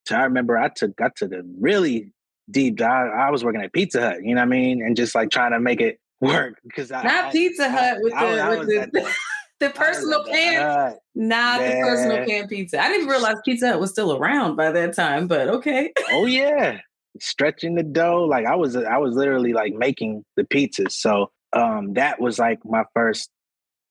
[0.06, 2.12] so I remember I took got to the really
[2.50, 3.10] deep dive.
[3.12, 4.18] I was working at Pizza Hut.
[4.22, 7.06] You know what I mean, and just like trying to make it work because not
[7.06, 9.14] I, Pizza Hut with the with the,
[9.60, 12.80] the personal pan, not the personal pan pizza.
[12.80, 15.92] I didn't realize Pizza Hut was still around by that time, but okay.
[16.10, 16.78] oh yeah,
[17.20, 18.24] stretching the dough.
[18.24, 20.92] Like I was, I was literally like making the pizzas.
[20.92, 23.30] So um, that was like my first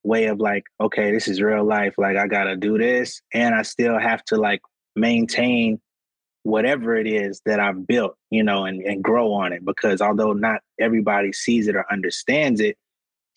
[0.05, 1.95] way of like, okay, this is real life.
[1.97, 4.61] Like I gotta do this, and I still have to like
[4.95, 5.81] maintain
[6.43, 9.65] whatever it is that I've built, you know, and, and grow on it.
[9.65, 12.77] Because although not everybody sees it or understands it,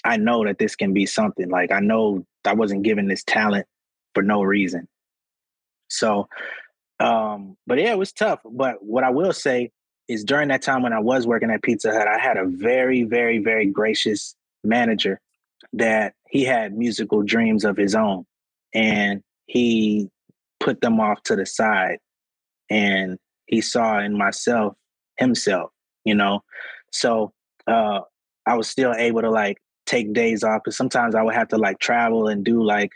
[0.04, 1.48] I know that this can be something.
[1.48, 3.66] Like I know I wasn't given this talent
[4.14, 4.86] for no reason.
[5.88, 6.28] So,
[7.00, 8.40] um, but yeah, it was tough.
[8.44, 9.70] But what I will say
[10.06, 13.04] is during that time when I was working at Pizza Hut, I had a very,
[13.04, 15.20] very, very gracious manager
[15.72, 18.24] that he had musical dreams of his own.
[18.74, 20.10] And he
[20.60, 21.98] put them off to the side
[22.68, 24.74] and he saw in myself
[25.16, 25.70] himself,
[26.04, 26.42] you know.
[26.92, 27.32] So
[27.66, 28.00] uh
[28.46, 31.58] I was still able to like take days off because sometimes I would have to
[31.58, 32.90] like travel and do like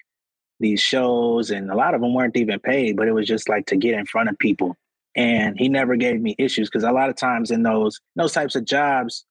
[0.61, 3.67] these shows, and a lot of them weren't even paid, but it was just like
[3.67, 4.77] to get in front of people.
[5.17, 8.55] And he never gave me issues because a lot of times in those those types
[8.55, 9.25] of jobs,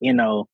[0.00, 0.48] you know,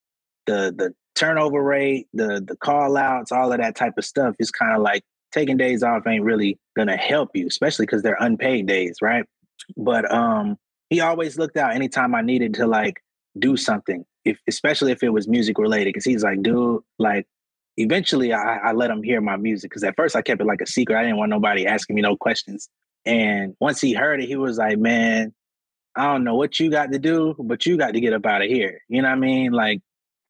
[0.45, 4.51] the the turnover rate, the the call outs, all of that type of stuff is
[4.51, 8.67] kind of like taking days off ain't really gonna help you, especially because they're unpaid
[8.67, 9.25] days, right?
[9.77, 10.57] But um,
[10.89, 13.01] he always looked out anytime I needed to like
[13.39, 17.27] do something if especially if it was music related, because he's like, dude, like
[17.77, 20.61] eventually I, I let him hear my music because at first I kept it like
[20.61, 20.97] a secret.
[20.97, 22.69] I didn't want nobody asking me no questions.
[23.05, 25.33] And once he heard it, he was like, man,
[25.95, 28.41] I don't know what you got to do, but you got to get up out
[28.41, 28.81] of here.
[28.87, 29.51] You know what I mean?
[29.51, 29.81] Like,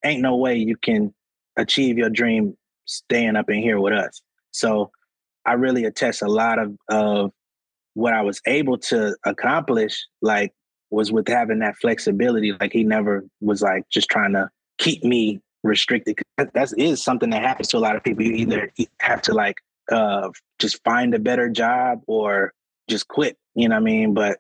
[0.04, 1.14] ain't no way you can
[1.58, 4.22] achieve your dream staying up in here with us.
[4.52, 4.92] So
[5.46, 7.32] I really attest a lot of, of
[7.94, 10.54] what I was able to accomplish, like
[10.90, 12.54] was with having that flexibility.
[12.60, 16.20] Like he never was like just trying to keep me restricted.
[16.38, 18.24] That is something that happens to a lot of people.
[18.24, 19.58] You either have to like
[19.92, 22.54] uh, just find a better job or
[22.90, 23.38] just quit.
[23.56, 24.14] You know what I mean?
[24.14, 24.40] But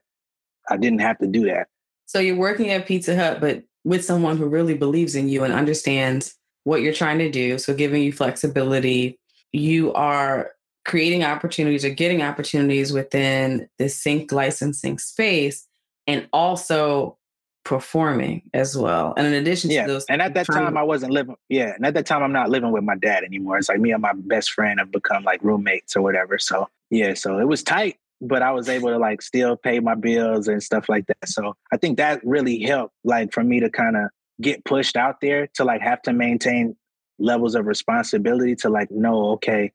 [0.69, 1.67] I didn't have to do that.
[2.05, 5.53] So you're working at Pizza Hut, but with someone who really believes in you and
[5.53, 7.57] understands what you're trying to do.
[7.57, 9.19] So giving you flexibility,
[9.51, 10.51] you are
[10.85, 15.67] creating opportunities or getting opportunities within the sync licensing space
[16.07, 17.17] and also
[17.63, 19.13] performing as well.
[19.15, 19.85] And in addition yeah.
[19.85, 21.35] to those, and at that time, I wasn't living.
[21.49, 23.57] Yeah, and at that time, I'm not living with my dad anymore.
[23.57, 26.37] It's like me and my best friend have become like roommates or whatever.
[26.37, 29.95] So yeah, so it was tight, but I was able to like still pay my
[29.95, 31.27] bills and stuff like that.
[31.27, 34.03] So I think that really helped, like for me to kind of
[34.41, 36.75] get pushed out there to like have to maintain
[37.19, 39.71] levels of responsibility to like know, okay,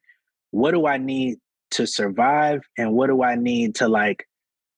[0.51, 1.39] what do I need
[1.73, 4.27] to survive, and what do I need to like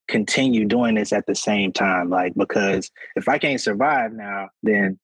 [0.09, 2.11] continue doing this at the same time.
[2.11, 4.99] Like, because if I can't survive now, then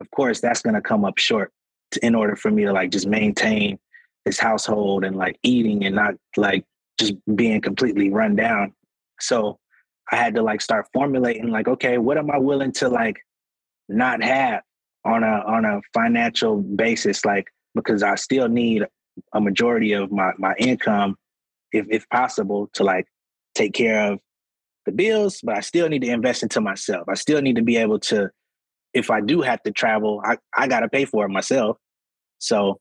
[0.00, 1.50] of course that's going to come up short
[1.92, 3.78] to, in order for me to like just maintain
[4.26, 6.64] this household and like eating and not like
[7.00, 8.72] just being completely run down.
[9.20, 9.58] So
[10.12, 13.18] I had to like start formulating like, okay, what am I willing to like
[13.88, 14.62] not have
[15.04, 17.24] on a on a financial basis?
[17.24, 18.84] Like, because I still need
[19.34, 21.16] a majority of my my income,
[21.72, 23.06] if if possible, to like
[23.54, 24.20] take care of
[24.86, 27.08] the bills, but I still need to invest into myself.
[27.08, 28.30] I still need to be able to,
[28.94, 31.76] if I do have to travel, I, I got to pay for it myself.
[32.38, 32.80] So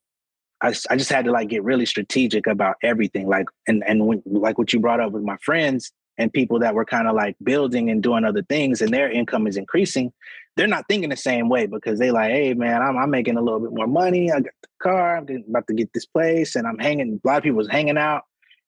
[0.61, 3.27] I, I just had to like get really strategic about everything.
[3.27, 6.75] Like, and, and when, like what you brought up with my friends and people that
[6.75, 10.11] were kind of like building and doing other things and their income is increasing,
[10.57, 13.41] they're not thinking the same way because they like, hey man, I'm, I'm making a
[13.41, 14.31] little bit more money.
[14.31, 15.17] I got the car.
[15.17, 17.21] I'm about to get this place and I'm hanging.
[17.23, 18.23] A lot of people was hanging out,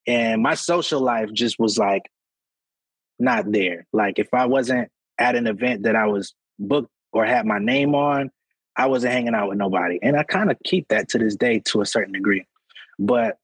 [0.08, 2.04] and my social life just was like
[3.20, 3.86] not there.
[3.92, 7.94] Like if I wasn't at an event that I was booked or had my name
[7.94, 8.32] on,
[8.78, 10.00] I wasn't hanging out with nobody.
[10.02, 12.46] And I kind of keep that to this day to a certain degree.
[13.00, 13.38] But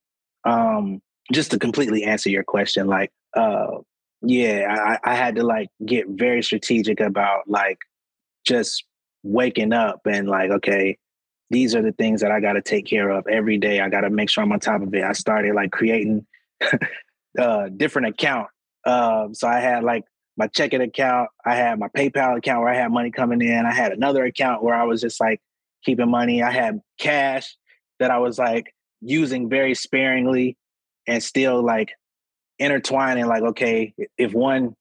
[0.43, 1.01] um
[1.33, 3.79] just to completely answer your question, like uh
[4.21, 7.77] yeah, I, I had to like get very strategic about like
[8.45, 8.83] just
[9.23, 10.97] waking up and like, okay,
[11.51, 13.79] these are the things that I got to take care of every day.
[13.79, 15.03] I got to make sure I'm on top of it.
[15.03, 16.25] I started like creating
[17.39, 18.47] uh different account
[18.87, 20.05] um, so I had like
[20.37, 23.65] my checking account, I had my PayPal account where I had money coming in.
[23.65, 25.41] I had another account where I was just like
[25.83, 26.43] keeping money.
[26.43, 27.55] I had cash
[27.99, 30.57] that I was like using very sparingly
[31.07, 31.91] and still like
[32.59, 34.75] intertwining like okay if one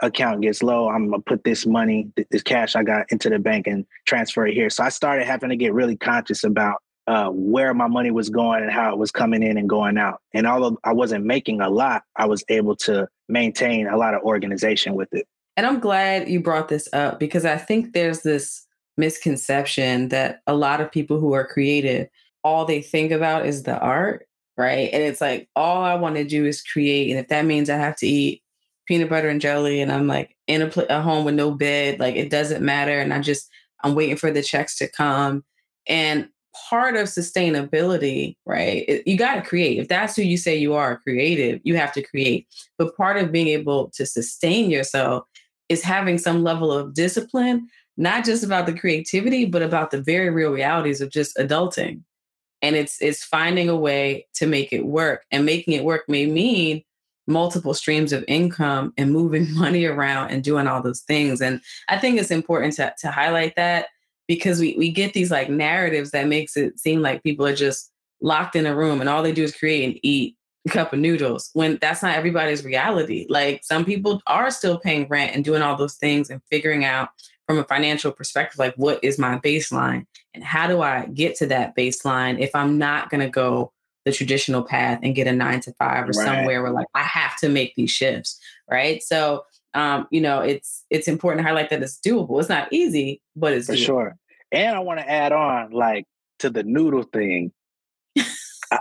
[0.00, 3.66] account gets low i'm gonna put this money this cash i got into the bank
[3.66, 7.74] and transfer it here so i started having to get really conscious about uh, where
[7.74, 10.20] my money was going and how it was coming in and going out.
[10.32, 14.22] And although I wasn't making a lot, I was able to maintain a lot of
[14.22, 15.26] organization with it.
[15.56, 20.54] And I'm glad you brought this up because I think there's this misconception that a
[20.54, 22.08] lot of people who are creative,
[22.42, 24.90] all they think about is the art, right?
[24.92, 27.10] And it's like, all I want to do is create.
[27.10, 28.42] And if that means I have to eat
[28.86, 32.00] peanut butter and jelly and I'm like in a, pl- a home with no bed,
[32.00, 32.98] like it doesn't matter.
[32.98, 33.48] And I just,
[33.82, 35.44] I'm waiting for the checks to come.
[35.86, 36.28] And
[36.68, 38.84] part of sustainability, right?
[38.88, 39.78] It, you got to create.
[39.78, 42.46] If that's who you say you are, creative, you have to create.
[42.78, 45.24] But part of being able to sustain yourself
[45.68, 50.30] is having some level of discipline, not just about the creativity, but about the very
[50.30, 52.02] real realities of just adulting.
[52.62, 55.24] And it's it's finding a way to make it work.
[55.30, 56.82] And making it work may mean
[57.26, 61.40] multiple streams of income and moving money around and doing all those things.
[61.40, 63.86] And I think it's important to, to highlight that
[64.26, 67.90] because we, we get these like narratives that makes it seem like people are just
[68.20, 70.98] locked in a room and all they do is create and eat a cup of
[70.98, 73.26] noodles when that's not everybody's reality.
[73.28, 77.10] Like some people are still paying rent and doing all those things and figuring out
[77.46, 81.46] from a financial perspective, like what is my baseline and how do I get to
[81.46, 83.72] that baseline if I'm not going to go
[84.06, 86.14] the traditional path and get a nine to five or right.
[86.14, 88.38] somewhere where like I have to make these shifts.
[88.70, 89.02] Right.
[89.02, 92.38] So um, you know, it's it's important to highlight that it's doable.
[92.40, 93.86] It's not easy, but it's for doable.
[93.86, 94.16] sure.
[94.52, 96.06] And I want to add on, like
[96.38, 97.52] to the noodle thing.
[98.70, 98.78] I,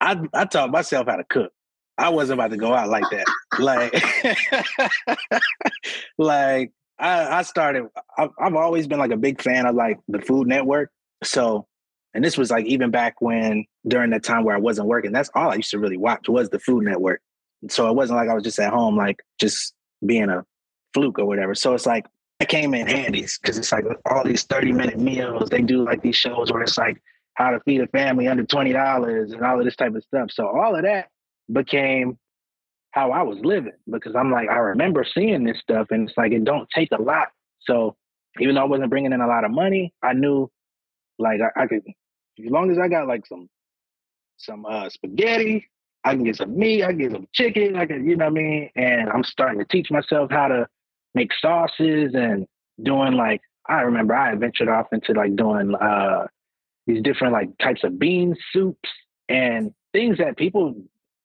[0.00, 1.52] I I taught myself how to cook.
[1.98, 3.26] I wasn't about to go out like that.
[3.58, 5.42] like,
[6.18, 7.88] like I, I started.
[8.16, 10.90] I've, I've always been like a big fan of like the Food Network.
[11.22, 11.66] So,
[12.14, 15.12] and this was like even back when during that time where I wasn't working.
[15.12, 17.20] That's all I used to really watch was the Food Network.
[17.68, 20.44] So it wasn't like I was just at home, like just being a
[20.94, 21.54] fluke or whatever.
[21.54, 22.06] So it's like
[22.40, 25.48] I came in handy because it's like all these 30 minute meals.
[25.48, 27.00] They do like these shows where it's like
[27.34, 30.30] how to feed a family under $20 and all of this type of stuff.
[30.32, 31.08] So all of that
[31.52, 32.18] became
[32.90, 36.32] how I was living because I'm like, I remember seeing this stuff and it's like,
[36.32, 37.28] it don't take a lot.
[37.60, 37.96] So
[38.40, 40.50] even though I wasn't bringing in a lot of money, I knew
[41.18, 43.48] like I, I could, as long as I got like some,
[44.36, 45.70] some uh, spaghetti
[46.04, 48.32] I can get some meat, I can get some chicken, I can, you know what
[48.32, 48.70] I mean?
[48.76, 50.66] And I'm starting to teach myself how to
[51.14, 52.46] make sauces and
[52.82, 56.26] doing like I remember I ventured off into like doing uh
[56.86, 58.88] these different like types of bean soups
[59.28, 60.74] and things that people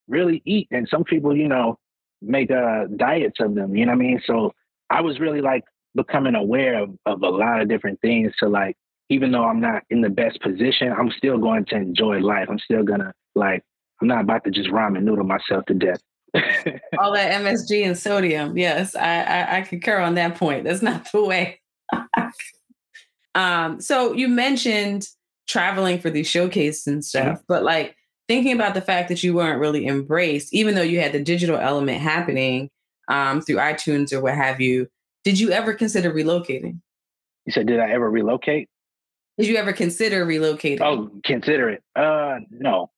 [0.08, 1.80] really eat and some people, you know,
[2.22, 4.22] make uh diets of them, you know what I mean?
[4.26, 4.54] So
[4.90, 5.63] I was really like
[5.96, 8.76] becoming aware of, of a lot of different things to like
[9.10, 12.48] even though I'm not in the best position, I'm still going to enjoy life.
[12.50, 13.63] I'm still gonna like
[14.01, 16.01] I'm not about to just ramen noodle myself to death.
[16.99, 18.57] All that MSG and sodium.
[18.57, 20.65] Yes, I, I, I concur on that point.
[20.65, 21.60] That's not the way.
[23.36, 25.07] um, so you mentioned
[25.47, 27.45] traveling for these showcases and stuff, mm-hmm.
[27.47, 27.95] but like
[28.27, 31.57] thinking about the fact that you weren't really embraced, even though you had the digital
[31.57, 32.69] element happening
[33.07, 34.88] um, through iTunes or what have you,
[35.23, 36.79] did you ever consider relocating?
[37.45, 38.69] You said, did I ever relocate?
[39.38, 40.81] Did you ever consider relocating?
[40.81, 41.83] Oh, consider it.
[41.95, 42.91] Uh, no,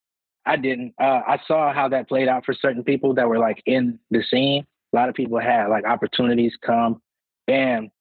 [0.49, 0.95] I didn't.
[0.99, 4.23] Uh, I saw how that played out for certain people that were like in the
[4.23, 4.65] scene.
[4.91, 7.01] A lot of people had like opportunities come,
[7.47, 7.91] and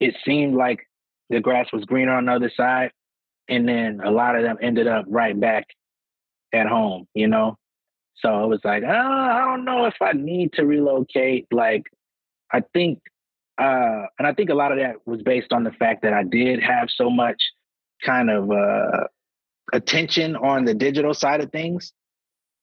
[0.00, 0.88] it seemed like
[1.28, 2.92] the grass was greener on the other side.
[3.46, 5.66] And then a lot of them ended up right back
[6.52, 7.58] at home, you know?
[8.16, 11.46] So it was like, oh, I don't know if I need to relocate.
[11.50, 11.84] Like,
[12.52, 13.00] I think,
[13.58, 16.24] uh, and I think a lot of that was based on the fact that I
[16.24, 17.36] did have so much
[18.04, 19.04] kind of uh,
[19.72, 21.92] attention on the digital side of things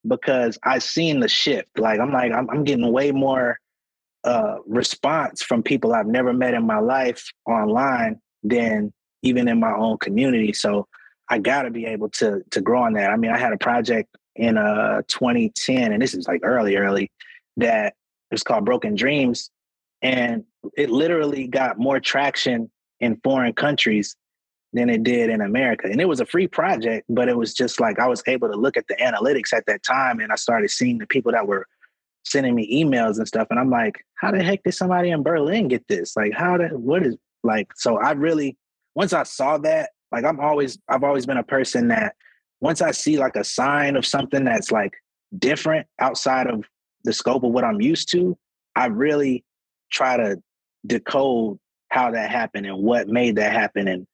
[0.08, 1.78] because I seen the shift.
[1.78, 3.60] Like I'm like I'm, I'm getting way more
[4.24, 8.92] uh, response from people I've never met in my life online than
[9.22, 10.54] even in my own community.
[10.54, 10.88] So
[11.30, 13.12] I got to be able to to grow on that.
[13.12, 17.12] I mean, I had a project in uh 2010, and this is like early, early,
[17.58, 17.94] that
[18.32, 19.50] was called Broken Dreams,
[20.02, 20.44] and
[20.78, 24.16] it literally got more traction in foreign countries
[24.76, 25.88] than it did in America.
[25.90, 28.58] And it was a free project, but it was just like I was able to
[28.58, 31.66] look at the analytics at that time and I started seeing the people that were
[32.26, 33.48] sending me emails and stuff.
[33.50, 36.18] And I'm like, how the heck did somebody in Berlin get this?
[36.18, 38.58] Like, how did, what is, like, so I really,
[38.96, 42.16] once I saw that, like, I'm always, I've always been a person that
[42.60, 44.94] once I see like a sign of something that's like
[45.40, 46.66] different outside of
[47.06, 48.38] the scope of what I'm used to,
[48.76, 49.46] I really
[49.90, 50.38] try to
[50.86, 51.60] decode
[51.92, 54.06] how that happened and what made that happen and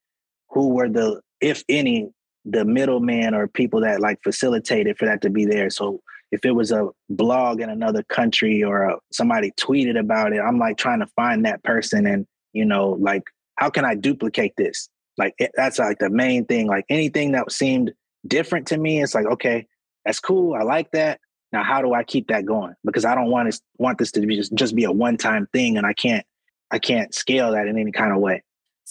[0.51, 2.09] who were the, if any,
[2.45, 5.69] the middleman or people that like facilitated for that to be there.
[5.69, 10.39] So if it was a blog in another country or a, somebody tweeted about it,
[10.39, 13.23] I'm like trying to find that person and you know like
[13.55, 14.89] how can I duplicate this?
[15.17, 16.67] Like it, that's like the main thing.
[16.67, 17.93] Like anything that seemed
[18.27, 19.01] different to me.
[19.01, 19.67] It's like, okay,
[20.05, 20.55] that's cool.
[20.55, 21.19] I like that.
[21.51, 22.73] Now, how do I keep that going?
[22.85, 25.47] Because I don't want to want this to be just, just be a one time
[25.53, 26.25] thing, and I can't
[26.71, 28.41] I can't scale that in any kind of way.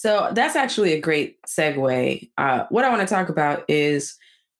[0.01, 2.27] So that's actually a great segue.
[2.35, 4.17] Uh, what I want to talk about is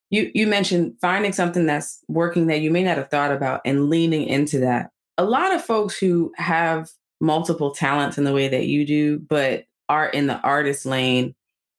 [0.08, 3.90] you you mentioned finding something that's working that you may not have thought about and
[3.90, 4.90] leaning into that.
[5.18, 6.90] A lot of folks who have
[7.20, 11.34] multiple talents in the way that you do, but are in the artist lane,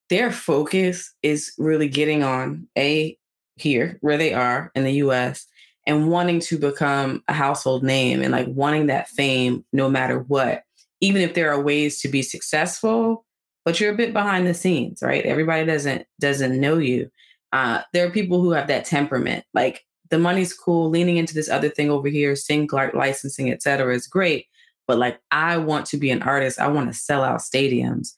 [0.09, 3.17] their focus is really getting on a
[3.55, 5.47] here where they are in the US
[5.87, 10.63] and wanting to become a household name and like wanting that fame no matter what
[10.99, 13.25] even if there are ways to be successful
[13.65, 15.25] but you're a bit behind the scenes, right?
[15.25, 17.09] Everybody doesn't doesn't know you.
[17.51, 19.45] Uh, there are people who have that temperament.
[19.53, 23.93] Like the money's cool, leaning into this other thing over here, sync licensing, et cetera,
[23.93, 24.47] is great.
[24.87, 26.59] But like, I want to be an artist.
[26.59, 28.09] I want to sell out stadiums.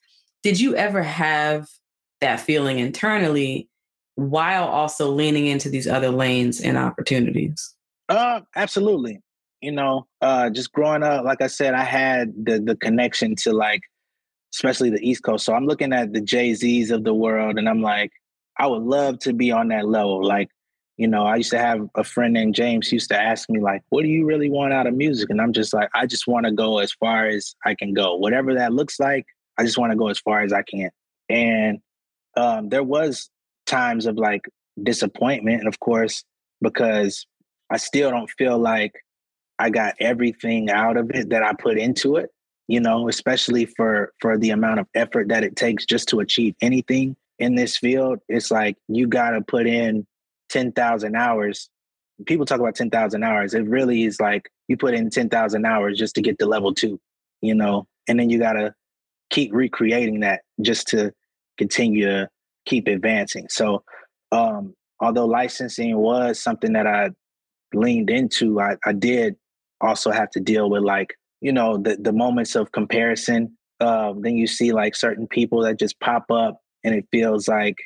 [0.42, 1.68] Did you ever have
[2.22, 3.70] that feeling internally
[4.16, 7.74] while also leaning into these other lanes and opportunities?
[8.10, 9.22] Uh, absolutely.
[9.62, 13.54] You know, uh, just growing up, like I said, I had the the connection to
[13.54, 13.82] like
[14.56, 15.46] especially the East Coast.
[15.46, 18.12] So I'm looking at the Jay Z's of the world, and I'm like,
[18.58, 20.26] I would love to be on that level.
[20.26, 20.50] Like,
[20.98, 23.82] you know, I used to have a friend named James used to ask me like,
[23.90, 26.46] "What do you really want out of music?" And I'm just like, I just want
[26.46, 29.26] to go as far as I can go, whatever that looks like.
[29.58, 30.90] I just want to go as far as I can.
[31.30, 31.80] And
[32.38, 33.30] um, there was
[33.66, 34.48] times of like
[34.82, 36.24] disappointment, of course,
[36.62, 37.26] because
[37.70, 38.94] I still don't feel like
[39.60, 42.30] I got everything out of it that I put into it
[42.68, 46.56] you know especially for for the amount of effort that it takes just to achieve
[46.62, 50.06] anything in this field it's like you got to put in
[50.50, 51.70] 10,000 hours.
[52.26, 53.54] People talk about 10,000 hours.
[53.54, 57.00] It really is like you put in 10,000 hours just to get to level 2
[57.42, 58.74] you know and then you got to
[59.30, 61.12] keep recreating that just to
[61.58, 62.30] continue to
[62.66, 63.48] keep advancing.
[63.50, 63.84] So
[64.32, 67.10] um although licensing was something that I
[67.74, 69.36] leaned into I, I did
[69.82, 74.36] also have to deal with like you know the the moments of comparison uh, then
[74.36, 77.78] you see like certain people that just pop up and it feels like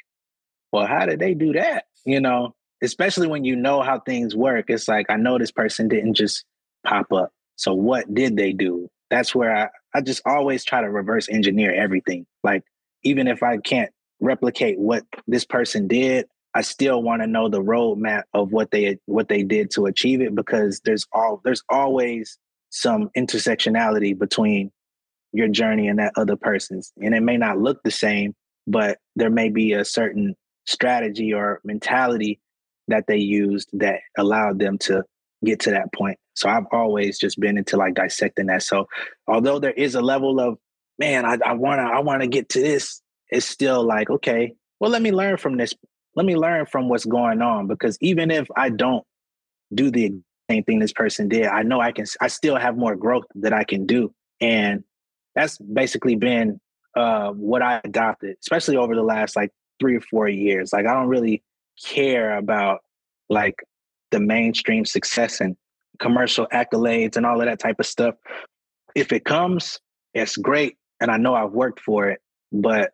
[0.72, 1.84] well how did they do that?
[2.06, 5.90] You know especially when you know how things work it's like i know this person
[5.90, 6.46] didn't just
[6.86, 8.88] pop up so what did they do?
[9.10, 12.64] That's where i, I just always try to reverse engineer everything like
[13.04, 13.92] even if i can't
[14.22, 18.98] replicate what this person did i still want to know the roadmap of what they
[19.06, 22.40] what they did to achieve it because there's all there's always
[22.70, 24.72] some intersectionality between
[25.32, 26.92] your journey and that other person's.
[27.02, 28.36] And it may not look the same,
[28.68, 32.40] but there may be a certain strategy or mentality
[32.88, 35.04] that they used that allowed them to
[35.44, 36.18] get to that point.
[36.34, 38.64] So I've always just been into like dissecting that.
[38.64, 38.88] So
[39.28, 40.58] although there is a level of,
[40.98, 45.02] man, I, I wanna I wanna get to this, it's still like, okay, well, let
[45.02, 45.74] me learn from this.
[46.16, 47.68] Let me learn from what's going on.
[47.68, 49.06] Because even if I don't
[49.74, 51.46] do the same thing this person did.
[51.46, 54.14] I know I can, I still have more growth that I can do.
[54.42, 54.84] And
[55.36, 56.60] that's basically been
[56.96, 60.74] uh, what I adopted, especially over the last like three or four years.
[60.74, 61.44] Like, I don't really
[61.84, 62.80] care about
[63.30, 63.56] like
[64.12, 65.56] the mainstream success and
[66.00, 68.16] commercial accolades and all of that type of stuff.
[68.96, 69.80] If it comes,
[70.14, 70.78] it's great.
[71.00, 72.20] And I know I've worked for it,
[72.52, 72.92] but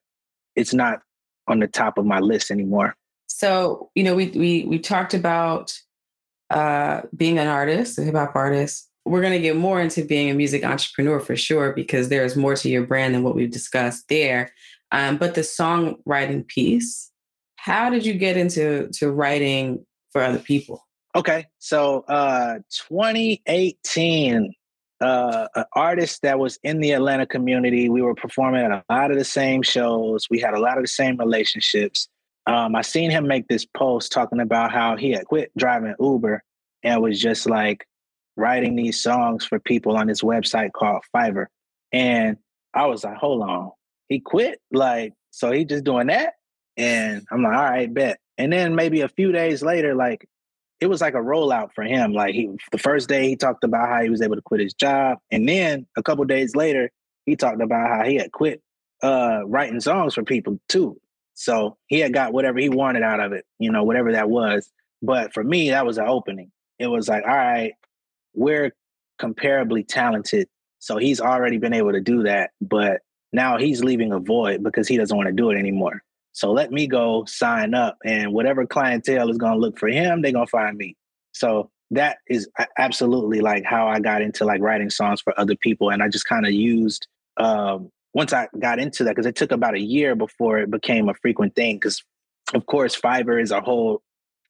[0.55, 0.99] it's not
[1.47, 2.95] on the top of my list anymore.
[3.27, 5.77] So, you know, we we we talked about
[6.55, 8.89] uh, being an artist, a hip hop artist.
[9.03, 12.55] We're going to get more into being a music entrepreneur for sure, because there's more
[12.55, 14.51] to your brand than what we've discussed there.
[14.91, 17.11] Um, but the songwriting piece,
[17.57, 20.81] how did you get into to writing for other people?
[21.13, 24.53] Okay, so uh, 2018,
[25.01, 27.89] uh, an artist that was in the Atlanta community.
[27.89, 30.27] We were performing at a lot of the same shows.
[30.29, 32.07] We had a lot of the same relationships
[32.47, 36.43] um, I seen him make this post talking about how he had quit driving Uber
[36.83, 37.87] and was just like
[38.37, 41.47] writing these songs for people on this website called Fiverr.
[41.91, 42.37] And
[42.73, 43.71] I was like, hold on,
[44.09, 44.59] he quit?
[44.71, 46.33] Like, so he just doing that?
[46.77, 48.19] And I'm like, all right, bet.
[48.37, 50.27] And then maybe a few days later, like
[50.81, 52.13] it was like a rollout for him.
[52.13, 54.73] Like he the first day he talked about how he was able to quit his
[54.73, 55.19] job.
[55.31, 56.91] And then a couple days later,
[57.25, 58.61] he talked about how he had quit
[59.01, 60.99] uh writing songs for people too.
[61.35, 64.71] So he had got whatever he wanted out of it, you know, whatever that was.
[65.01, 66.51] But for me, that was an opening.
[66.79, 67.73] It was like, all right,
[68.33, 68.73] we're
[69.21, 70.47] comparably talented.
[70.79, 72.51] So he's already been able to do that.
[72.61, 73.01] But
[73.33, 76.01] now he's leaving a void because he doesn't want to do it anymore.
[76.31, 80.21] So let me go sign up and whatever clientele is going to look for him,
[80.21, 80.95] they're going to find me.
[81.31, 85.91] So that is absolutely like how I got into like writing songs for other people.
[85.91, 87.07] And I just kind of used
[87.37, 91.09] um, once I got into that, because it took about a year before it became
[91.09, 91.75] a frequent thing.
[91.75, 92.01] Because
[92.53, 94.01] of course, Fiverr is a whole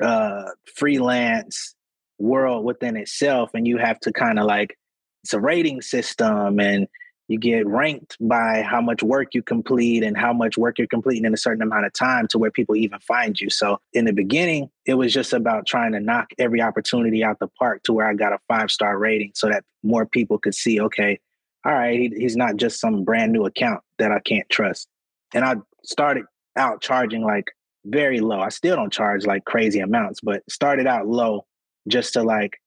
[0.01, 0.43] uh,
[0.75, 1.75] freelance
[2.19, 4.77] world within itself, and you have to kind of like
[5.23, 6.87] it's a rating system and
[7.27, 11.25] you get ranked by how much work you complete and how much work you're completing
[11.25, 13.49] in a certain amount of time to where people even find you.
[13.49, 17.47] So in the beginning, it was just about trying to knock every opportunity out the
[17.47, 20.79] park to where I got a five star rating so that more people could see,
[20.79, 21.19] okay,
[21.65, 24.87] all right, he, he's not just some brand new account that I can't trust.
[25.33, 27.51] And I started out charging like
[27.85, 28.39] very low.
[28.39, 31.45] I still don't charge like crazy amounts, but started out low
[31.87, 32.59] just to like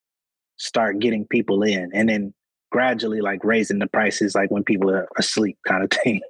[0.58, 1.90] start getting people in.
[1.94, 2.34] And then
[2.70, 6.20] gradually like raising the prices like when people are asleep kind of thing.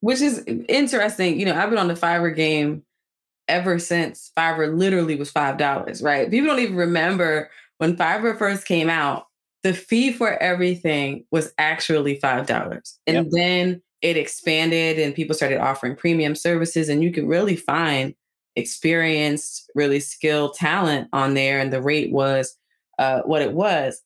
[0.00, 1.38] Which is interesting.
[1.38, 2.84] You know, I've been on the Fiverr game
[3.48, 6.30] ever since Fiverr literally was five dollars, right?
[6.30, 9.26] People don't even remember when Fiverr first came out,
[9.64, 12.98] the fee for everything was actually five dollars.
[13.06, 13.26] And yep.
[13.30, 18.14] then it expanded and people started offering premium services, and you could really find
[18.54, 21.58] experienced, really skilled talent on there.
[21.58, 22.56] And the rate was
[22.98, 24.00] uh, what it was.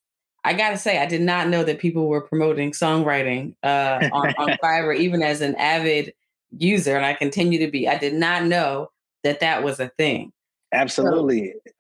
[0.44, 4.48] I gotta say, I did not know that people were promoting songwriting uh, on, on
[4.62, 6.14] Fiverr, even as an avid
[6.56, 7.88] user, and I continue to be.
[7.88, 8.90] I did not know
[9.24, 10.32] that that was a thing.
[10.72, 11.72] Absolutely, so,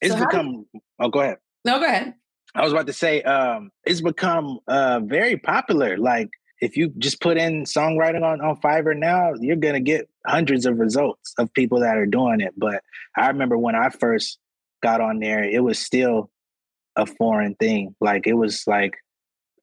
[0.00, 0.66] it's so become.
[0.72, 1.38] You, oh, go ahead.
[1.64, 2.14] No, go ahead.
[2.54, 5.96] I was about to say, um, it's become uh, very popular.
[5.96, 6.30] Like,
[6.60, 10.78] if you just put in songwriting on, on Fiverr now, you're gonna get hundreds of
[10.78, 12.52] results of people that are doing it.
[12.56, 12.82] But
[13.16, 14.38] I remember when I first
[14.82, 16.30] got on there, it was still
[16.96, 17.94] a foreign thing.
[18.00, 18.94] Like it was like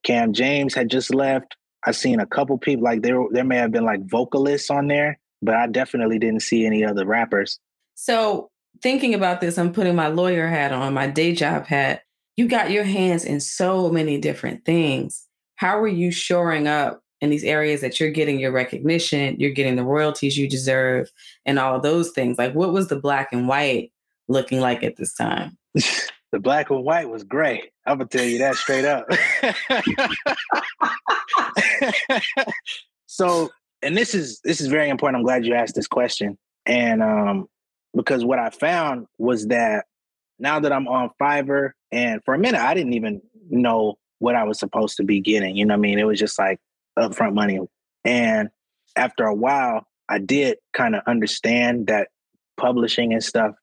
[0.02, 1.56] Cam James had just left.
[1.86, 5.18] I seen a couple people like there there may have been like vocalists on there,
[5.40, 7.58] but I definitely didn't see any other rappers.
[7.94, 8.50] So
[8.82, 12.02] thinking about this, I'm putting my lawyer hat on, my day job hat.
[12.38, 15.26] You got your hands in so many different things.
[15.56, 19.74] How are you shoring up in these areas that you're getting your recognition, you're getting
[19.74, 21.10] the royalties you deserve,
[21.44, 22.38] and all those things?
[22.38, 23.90] Like, what was the black and white
[24.28, 25.58] looking like at this time?
[25.74, 27.72] the black and white was gray.
[27.86, 29.08] I'm gonna tell you that straight up.
[33.06, 33.50] so,
[33.82, 35.18] and this is this is very important.
[35.18, 37.48] I'm glad you asked this question, and um,
[37.96, 39.86] because what I found was that
[40.38, 44.44] now that I'm on Fiverr, and for a minute I didn't even know what I
[44.44, 45.56] was supposed to be getting.
[45.56, 45.98] You know I mean?
[45.98, 46.60] It was just like
[46.98, 47.58] upfront money,
[48.04, 48.48] and
[48.96, 52.08] after a while, I did kind of understand that
[52.56, 53.54] publishing and stuff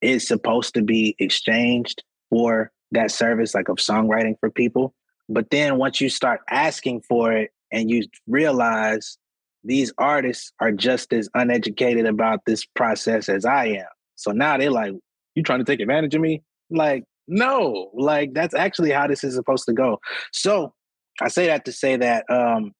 [0.00, 4.94] is supposed to be exchanged for that service, like of songwriting for people.
[5.28, 9.18] But then once you start asking for it and you realize
[9.64, 13.86] these artists are just as uneducated about this process as I am.
[14.14, 14.94] So now they're like,
[15.34, 16.42] you trying to take advantage of me?
[16.70, 20.00] like, no, like that's actually how this is supposed to go.
[20.32, 20.72] So
[21.20, 22.72] I say that to say that um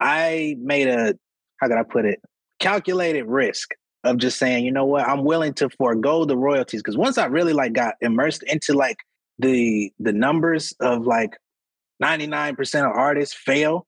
[0.00, 1.14] I made a
[1.60, 2.20] how could I put it?
[2.58, 3.70] Calculated risk
[4.04, 7.26] of just saying, you know what, I'm willing to forego the royalties because once I
[7.26, 8.98] really like got immersed into like
[9.38, 11.36] the the numbers of like
[12.02, 13.86] 99% of artists fail,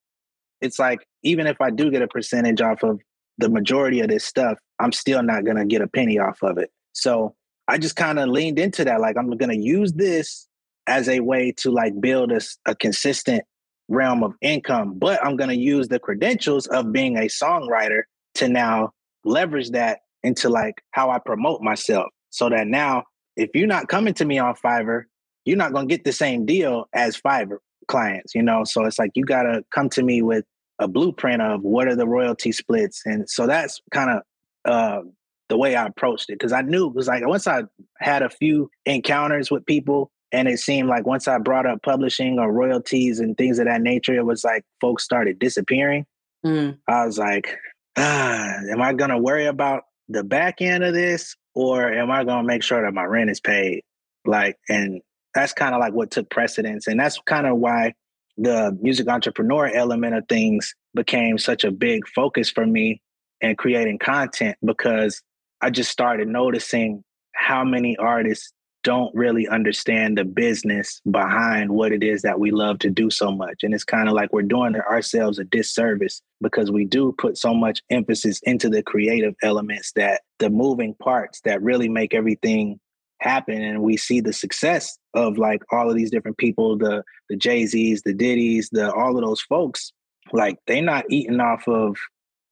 [0.61, 3.00] it's like even if I do get a percentage off of
[3.36, 6.70] the majority of this stuff, I'm still not gonna get a penny off of it.
[6.92, 7.34] So
[7.68, 9.00] I just kind of leaned into that.
[9.00, 10.48] Like I'm gonna use this
[10.86, 13.44] as a way to like build a, a consistent
[13.88, 18.02] realm of income, but I'm gonna use the credentials of being a songwriter
[18.36, 18.92] to now
[19.24, 23.04] leverage that into like how I promote myself so that now
[23.36, 25.04] if you're not coming to me on Fiverr,
[25.44, 28.64] you're not going to get the same deal as Fiverr clients, you know?
[28.64, 30.44] So it's like you got to come to me with
[30.78, 33.02] a blueprint of what are the royalty splits.
[33.04, 34.22] And so that's kind of
[34.70, 35.02] uh,
[35.49, 37.62] the way I approached it because I knew it was like once I
[37.99, 42.38] had a few encounters with people and it seemed like once I brought up publishing
[42.38, 46.05] or royalties and things of that nature, it was like folks started disappearing.
[46.44, 46.78] Mm.
[46.86, 47.57] I was like,
[47.96, 52.24] ah, am I going to worry about the back end of this or am I
[52.24, 53.82] going to make sure that my rent is paid?
[54.26, 55.01] Like, and
[55.34, 56.86] that's kind of like what took precedence.
[56.86, 57.94] And that's kind of why
[58.36, 63.01] the music entrepreneur element of things became such a big focus for me
[63.40, 65.22] and creating content because
[65.61, 67.02] I just started noticing
[67.34, 68.52] how many artists
[68.84, 73.30] don't really understand the business behind what it is that we love to do so
[73.30, 73.62] much.
[73.62, 77.52] And it's kind of like we're doing ourselves a disservice because we do put so
[77.52, 82.78] much emphasis into the creative elements that the moving parts that really make everything
[83.20, 87.34] happen and we see the success of like all of these different people the the
[87.34, 89.92] jay-z's the diddy's the all of those folks
[90.32, 91.96] like they're not eating off of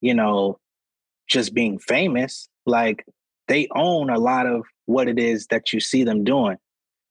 [0.01, 0.59] you know
[1.29, 3.05] just being famous like
[3.49, 6.57] they own a lot of what it is that you see them doing.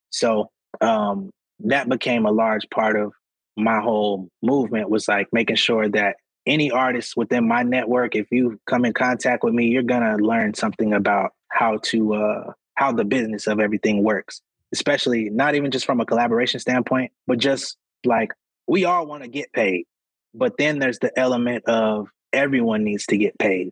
[0.09, 0.49] So
[0.81, 3.13] um, that became a large part of
[3.57, 8.59] my whole movement was like making sure that any artist within my network, if you
[8.67, 13.05] come in contact with me, you're gonna learn something about how to uh, how the
[13.05, 14.41] business of everything works.
[14.73, 18.31] Especially not even just from a collaboration standpoint, but just like
[18.67, 19.85] we all want to get paid.
[20.33, 23.71] But then there's the element of everyone needs to get paid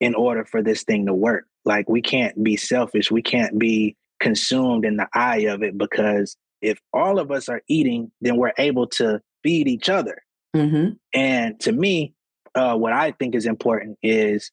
[0.00, 1.46] in order for this thing to work.
[1.64, 3.10] Like we can't be selfish.
[3.10, 7.62] We can't be consumed in the eye of it because if all of us are
[7.68, 10.22] eating, then we're able to feed each other.
[10.54, 10.92] Mm-hmm.
[11.12, 12.14] And to me,
[12.54, 14.50] uh, what I think is important is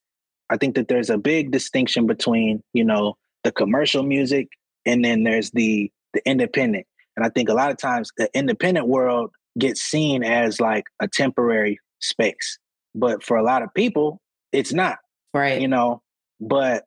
[0.50, 4.50] I think that there's a big distinction between, you know, the commercial music
[4.86, 6.86] and then there's the the independent.
[7.16, 11.08] And I think a lot of times the independent world gets seen as like a
[11.08, 12.60] temporary space.
[12.96, 14.20] But for a lot of people,
[14.52, 14.98] it's not.
[15.34, 15.62] Right.
[15.62, 16.02] You know,
[16.40, 16.84] but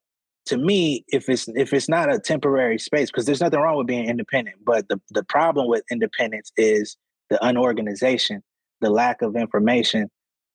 [0.47, 3.89] to me, if it's if it's not a temporary space, because there's nothing wrong with
[3.89, 6.97] being independent, but the, the problem with independence is
[7.31, 8.43] the unorganization,
[8.81, 10.09] the lack of information,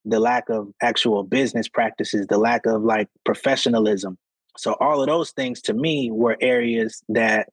[0.06, 4.18] the lack of actual business practices, the lack of like professionalism.
[4.58, 7.50] So all of those things to me were areas that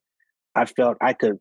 [0.55, 1.39] I felt I could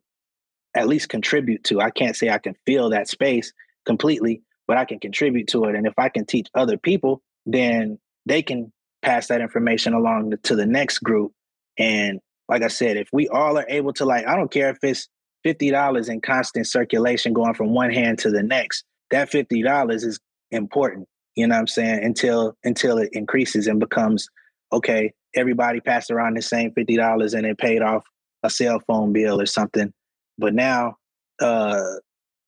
[0.74, 1.80] at least contribute to.
[1.80, 3.52] I can't say I can fill that space
[3.86, 5.76] completely, but I can contribute to it.
[5.76, 8.72] And if I can teach other people, then they can
[9.02, 11.32] pass that information along to the next group.
[11.78, 14.78] And like I said, if we all are able to like, I don't care if
[14.82, 15.08] it's
[15.44, 18.84] fifty dollars in constant circulation going from one hand to the next.
[19.10, 20.18] That fifty dollars is
[20.50, 21.06] important.
[21.36, 22.04] You know what I'm saying?
[22.04, 24.28] Until until it increases and becomes
[24.72, 25.12] okay.
[25.34, 28.04] Everybody passed around the same fifty dollars and it paid off
[28.42, 29.92] a cell phone bill or something.
[30.38, 30.96] But now,
[31.40, 31.82] uh,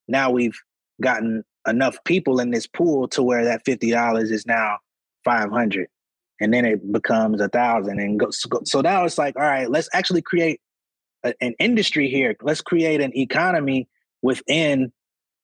[0.08, 0.58] now we've
[1.00, 4.78] gotten enough people in this pool to where that fifty dollars is now
[5.24, 5.88] five hundred
[6.40, 9.70] and then it becomes a thousand and go, so, so now it's like all right
[9.70, 10.60] let's actually create
[11.24, 12.36] a, an industry here.
[12.42, 13.88] Let's create an economy
[14.22, 14.92] within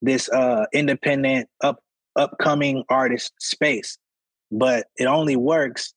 [0.03, 1.81] this uh independent up
[2.17, 3.99] upcoming artist space.
[4.51, 5.93] But it only works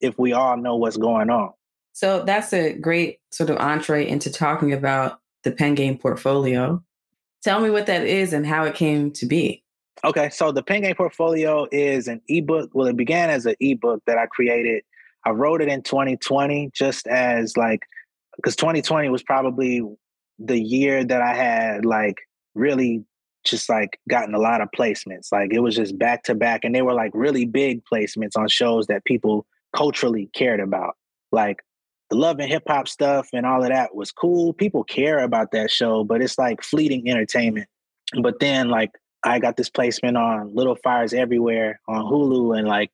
[0.00, 1.52] if we all know what's going on.
[1.92, 6.82] So that's a great sort of entree into talking about the pen game portfolio.
[7.42, 9.63] Tell me what that is and how it came to be
[10.02, 12.70] Okay, so the Pen Game Portfolio is an ebook.
[12.74, 14.82] Well, it began as an ebook that I created.
[15.24, 17.80] I wrote it in 2020 just as like
[18.36, 19.82] because 2020 was probably
[20.38, 22.16] the year that I had like
[22.54, 23.04] really
[23.44, 25.30] just like gotten a lot of placements.
[25.30, 28.48] Like it was just back to back, and they were like really big placements on
[28.48, 30.96] shows that people culturally cared about.
[31.32, 31.62] Like
[32.10, 34.52] the love and hip hop stuff and all of that was cool.
[34.52, 37.68] People care about that show, but it's like fleeting entertainment.
[38.22, 38.90] But then like
[39.24, 42.90] I got this placement on Little Fires Everywhere on Hulu, and like,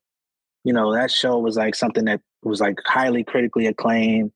[0.64, 4.32] you know, that show was like something that was like highly critically acclaimed.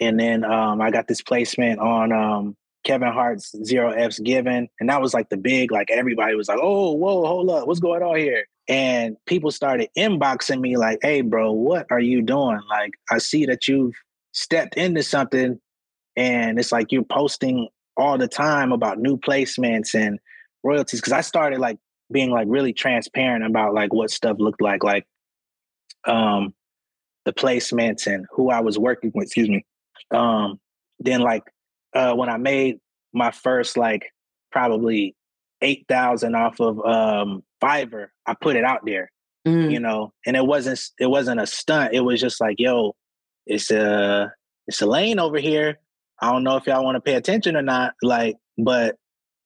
[0.00, 4.88] And then um, I got this placement on um, Kevin Hart's Zero F's Given, and
[4.88, 8.02] that was like the big, like everybody was like, "Oh, whoa, hold up, what's going
[8.02, 12.60] on here?" And people started inboxing me like, "Hey, bro, what are you doing?
[12.70, 13.94] Like, I see that you've
[14.32, 15.60] stepped into something,
[16.16, 20.18] and it's like you're posting all the time about new placements and
[20.66, 21.78] royalties because I started like
[22.12, 25.06] being like really transparent about like what stuff looked like, like
[26.06, 26.54] um
[27.24, 29.64] the placements and who I was working with, excuse me.
[30.10, 30.60] Um
[30.98, 31.42] then like
[31.94, 32.78] uh when I made
[33.12, 34.12] my first like
[34.52, 35.14] probably
[35.62, 39.10] eight thousand off of um Fiverr, I put it out there.
[39.46, 39.70] Mm.
[39.70, 41.94] You know, and it wasn't it wasn't a stunt.
[41.94, 42.94] It was just like, yo,
[43.46, 44.32] it's a
[44.66, 45.78] it's a lane over here.
[46.20, 47.94] I don't know if y'all want to pay attention or not.
[48.02, 48.96] Like, but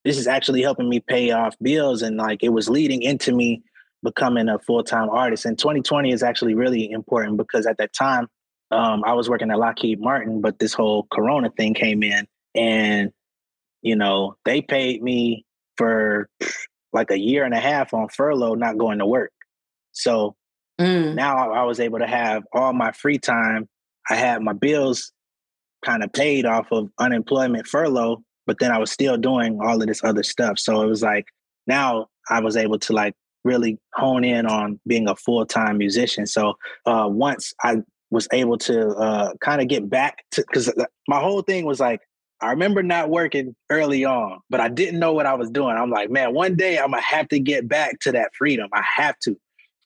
[0.05, 3.63] this is actually helping me pay off bills and like it was leading into me
[4.03, 5.45] becoming a full-time artist.
[5.45, 8.29] And 2020 is actually really important because at that time
[8.73, 13.11] um, i was working at lockheed martin but this whole corona thing came in and
[13.83, 15.45] you know they paid me
[15.77, 16.29] for
[16.93, 19.33] like a year and a half on furlough not going to work.
[19.93, 20.37] So
[20.81, 21.15] mm.
[21.15, 23.69] now I was able to have all my free time.
[24.09, 25.13] I had my bills
[25.85, 29.87] kind of paid off of unemployment furlough but then I was still doing all of
[29.87, 30.59] this other stuff.
[30.59, 31.27] So it was like
[31.67, 33.15] now I was able to like
[33.45, 36.27] really hone in on being a full time musician.
[36.27, 36.55] So
[36.87, 37.77] uh, once I
[38.11, 40.73] was able to uh, kind of get back to because
[41.09, 42.01] my whole thing was like
[42.41, 45.77] I remember not working early on, but I didn't know what I was doing.
[45.77, 48.69] I'm like, man, one day I'm gonna have to get back to that freedom.
[48.73, 49.37] I have to,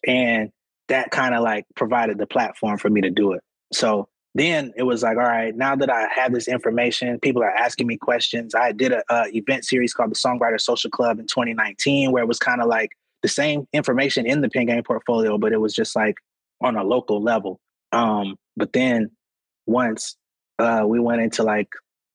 [0.06, 0.50] and
[0.88, 3.42] that kind of like provided the platform for me to do it.
[3.72, 7.50] So then it was like, all right, now that I have this information, people are
[7.50, 8.54] asking me questions.
[8.54, 12.26] I did a, a event series called the Songwriter Social Club in 2019, where it
[12.26, 12.90] was kind of like
[13.22, 16.16] the same information in the Pen Game portfolio, but it was just like
[16.60, 17.60] on a local level.
[17.92, 19.10] Um, but then
[19.66, 20.16] once
[20.58, 21.68] uh, we went into like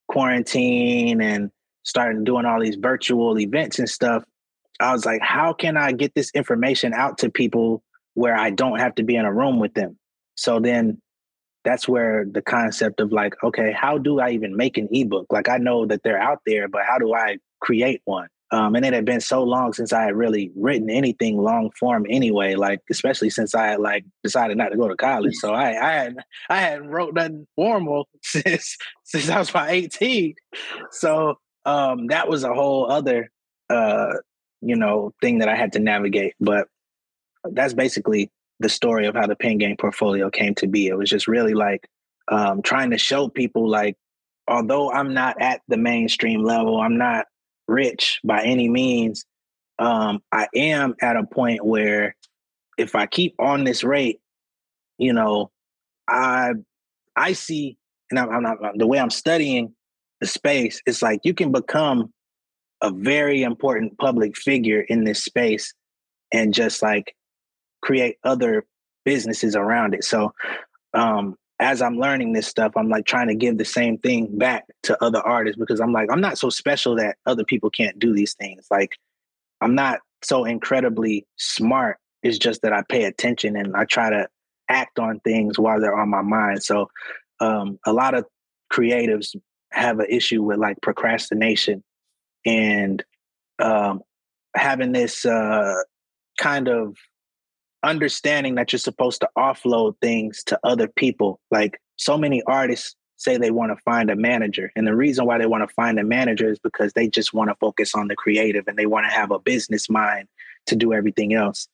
[0.10, 1.50] quarantine and
[1.84, 4.26] started doing all these virtual events and stuff,
[4.82, 7.82] I was like, how can I get this information out to people
[8.14, 9.98] where I don't have to be in a room with them?
[10.36, 11.02] So then
[11.70, 15.28] that's where the concept of like, okay, how do I even make an ebook?
[15.30, 18.28] Like I know that they're out there, but how do I create one?
[18.52, 22.08] Um, and it had been so long since I had really written anything long form
[22.10, 25.36] anyway, like especially since I had like decided not to go to college.
[25.36, 26.16] So I, I had
[26.50, 30.34] I hadn't wrote nothing formal since since I was about 18.
[30.90, 33.30] So um, that was a whole other
[33.70, 34.14] uh,
[34.62, 36.34] you know, thing that I had to navigate.
[36.40, 36.68] But
[37.44, 40.88] that's basically the story of how the pen game portfolio came to be.
[40.88, 41.88] It was just really like
[42.30, 43.96] um, trying to show people like,
[44.48, 47.28] although I'm not at the mainstream level, I'm not
[47.68, 49.26] rich by any means.
[49.78, 52.16] Um, I am at a point where
[52.78, 54.20] if I keep on this rate,
[54.98, 55.52] you know,
[56.08, 56.54] I
[57.16, 57.78] I see,
[58.10, 59.74] and I'm, I'm not the way I'm studying
[60.20, 60.82] the space.
[60.86, 62.14] It's like you can become
[62.82, 65.74] a very important public figure in this space
[66.32, 67.16] and just like
[67.82, 68.66] create other
[69.06, 70.04] businesses around it.
[70.04, 70.34] So
[70.94, 74.66] um as I'm learning this stuff, I'm like trying to give the same thing back
[74.84, 78.14] to other artists because I'm like, I'm not so special that other people can't do
[78.14, 78.66] these things.
[78.72, 78.98] Like,
[79.60, 81.98] I'm not so incredibly smart.
[82.24, 84.28] It's just that I pay attention and I try to
[84.70, 86.64] act on things while they're on my mind.
[86.64, 86.90] So,
[87.42, 88.26] um, a lot of
[88.72, 89.36] creatives
[89.72, 91.84] have an issue with like procrastination
[92.46, 93.04] and
[93.60, 94.02] um,
[94.56, 95.76] having this uh,
[96.38, 96.96] kind of
[97.84, 101.40] understanding that you're supposed to offload things to other people.
[101.52, 104.72] Like so many artists say they want to find a manager.
[104.76, 107.50] And the reason why they want to find a manager is because they just want
[107.50, 110.28] to focus on the creative and they want to have a business mind
[110.68, 111.68] to do everything else.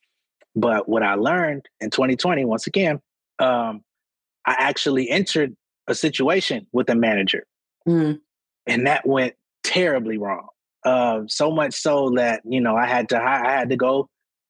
[0.56, 3.00] But what I learned in 2020, once again,
[3.40, 3.84] um,
[4.46, 5.56] I actually entered
[5.88, 7.46] a situation with a manager.
[7.88, 8.20] Mm.
[8.66, 10.48] And that went terribly wrong.
[10.84, 14.08] Uh, so much so that, you know, I had to I had to go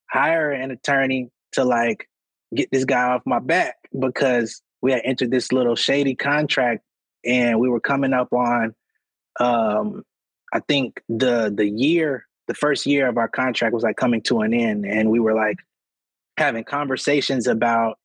[0.10, 2.08] hire an attorney to like
[2.56, 6.84] get this guy off my back because we had entered this little shady contract
[7.26, 8.74] and we were coming up on
[9.40, 10.04] um
[10.54, 14.42] I think the the year the first year of our contract was like coming to
[14.42, 15.58] an end and we were like
[16.38, 17.98] having conversations about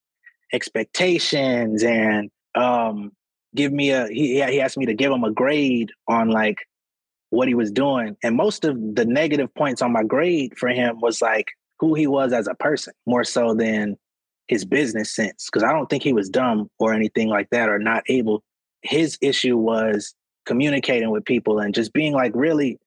[0.53, 3.13] expectations and um
[3.55, 6.59] give me a he he asked me to give him a grade on like
[7.31, 8.17] what he was doing.
[8.23, 11.47] And most of the negative points on my grade for him was like
[11.81, 13.97] who he was as a person more so than
[14.47, 17.79] his business sense because I don't think he was dumb or anything like that or
[17.79, 18.45] not able.
[18.83, 20.15] His issue was
[20.47, 22.79] communicating with people and just being like really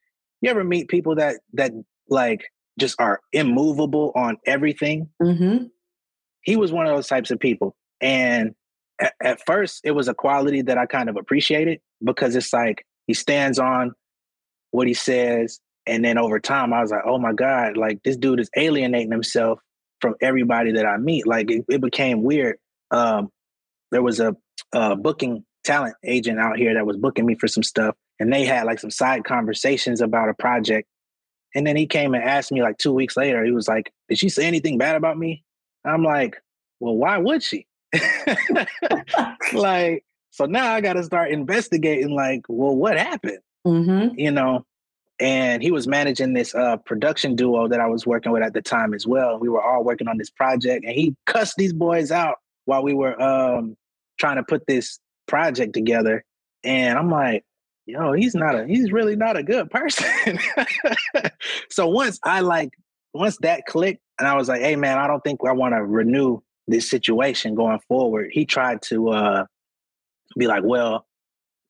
[0.41, 1.71] you ever meet people that that
[2.09, 2.43] like
[2.79, 5.65] just are immovable on everything mm-hmm.
[6.41, 8.53] he was one of those types of people and
[8.99, 12.85] at, at first it was a quality that i kind of appreciated because it's like
[13.07, 13.93] he stands on
[14.71, 18.17] what he says and then over time, I was like, oh my God, like this
[18.17, 19.59] dude is alienating himself
[20.01, 21.27] from everybody that I meet.
[21.27, 22.57] Like it, it became weird.
[22.91, 23.29] Um,
[23.91, 24.35] there was a,
[24.73, 28.45] a booking talent agent out here that was booking me for some stuff, and they
[28.45, 30.87] had like some side conversations about a project.
[31.55, 34.17] And then he came and asked me like two weeks later, he was like, Did
[34.17, 35.43] she say anything bad about me?
[35.85, 36.37] I'm like,
[36.79, 37.67] Well, why would she?
[39.53, 43.37] like, so now I got to start investigating, like, well, what happened?
[43.67, 44.17] Mm-hmm.
[44.19, 44.65] You know,
[45.23, 48.61] and he was managing this uh, production duo that I was working with at the
[48.61, 49.39] time as well.
[49.39, 52.93] We were all working on this project, and he cussed these boys out while we
[52.93, 53.77] were um,
[54.19, 56.25] trying to put this project together.
[56.65, 57.45] And I'm like,
[57.85, 60.39] yo, he's not a, he's really not a good person.
[61.69, 62.71] so once I like,
[63.13, 65.85] once that clicked, and I was like, hey man, I don't think I want to
[65.85, 68.31] renew this situation going forward.
[68.33, 69.45] He tried to uh,
[70.37, 71.05] be like, well,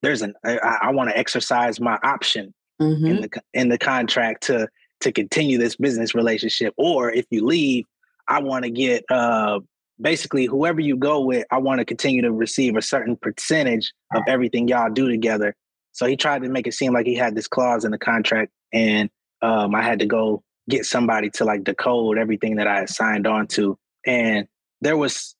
[0.02, 3.06] there's an, I, I want to exercise my option mm-hmm.
[3.06, 4.68] in the in the contract to
[5.00, 6.74] to continue this business relationship.
[6.76, 7.84] Or if you leave,
[8.28, 9.60] I want to get uh,
[10.00, 11.46] basically whoever you go with.
[11.50, 15.54] I want to continue to receive a certain percentage of everything y'all do together.
[15.92, 18.50] So he tried to make it seem like he had this clause in the contract,
[18.72, 19.10] and
[19.42, 23.26] um, I had to go get somebody to like decode everything that I had signed
[23.26, 23.78] on to.
[24.06, 24.48] And
[24.80, 25.34] there was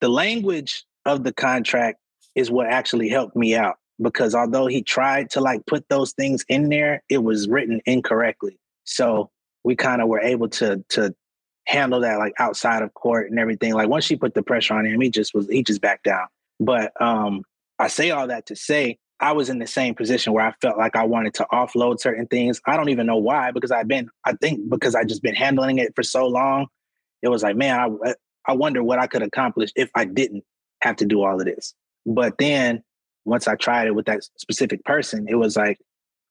[0.00, 1.98] the language of the contract
[2.34, 6.44] is what actually helped me out because although he tried to like put those things
[6.48, 8.58] in there, it was written incorrectly.
[8.84, 9.30] So
[9.64, 11.14] we kind of were able to to
[11.66, 13.74] handle that like outside of court and everything.
[13.74, 16.26] Like once she put the pressure on him, he just was he just backed down.
[16.60, 17.42] But um
[17.78, 20.76] I say all that to say I was in the same position where I felt
[20.76, 22.60] like I wanted to offload certain things.
[22.66, 25.78] I don't even know why because I've been I think because I just been handling
[25.78, 26.66] it for so long.
[27.22, 28.14] It was like, man, I
[28.46, 30.44] I wonder what I could accomplish if I didn't
[30.82, 31.74] have to do all of this.
[32.04, 32.84] But then
[33.26, 35.78] once I tried it with that specific person, it was like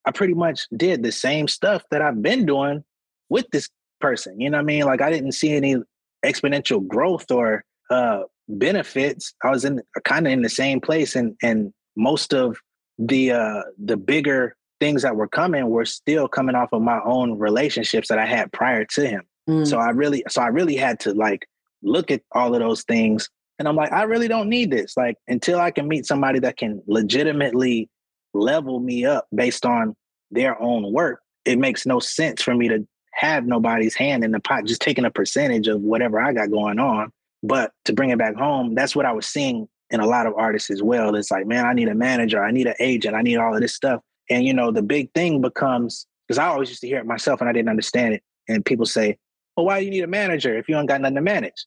[0.05, 2.83] I pretty much did the same stuff that I've been doing
[3.29, 3.69] with this
[3.99, 4.39] person.
[4.39, 4.85] You know what I mean?
[4.85, 5.75] Like I didn't see any
[6.23, 9.33] exponential growth or uh benefits.
[9.43, 12.57] I was in kind of in the same place and and most of
[12.97, 17.37] the uh the bigger things that were coming were still coming off of my own
[17.37, 19.23] relationships that I had prior to him.
[19.49, 19.67] Mm.
[19.67, 21.47] So I really so I really had to like
[21.83, 23.29] look at all of those things
[23.59, 24.95] and I'm like I really don't need this.
[24.97, 27.89] Like until I can meet somebody that can legitimately
[28.33, 29.95] level me up based on
[30.31, 34.39] their own work, it makes no sense for me to have nobody's hand in the
[34.39, 37.11] pot, just taking a percentage of whatever I got going on.
[37.43, 40.33] But to bring it back home, that's what I was seeing in a lot of
[40.35, 41.15] artists as well.
[41.15, 43.61] It's like, man, I need a manager, I need an agent, I need all of
[43.61, 44.01] this stuff.
[44.29, 47.39] And you know, the big thing becomes because I always used to hear it myself
[47.39, 48.23] and I didn't understand it.
[48.49, 49.17] And people say,
[49.55, 51.65] Well, why do you need a manager if you don't got nothing to manage?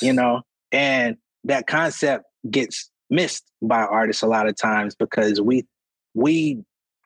[0.00, 0.42] you know,
[0.72, 5.66] and that concept gets missed by artists a lot of times because we
[6.14, 6.62] we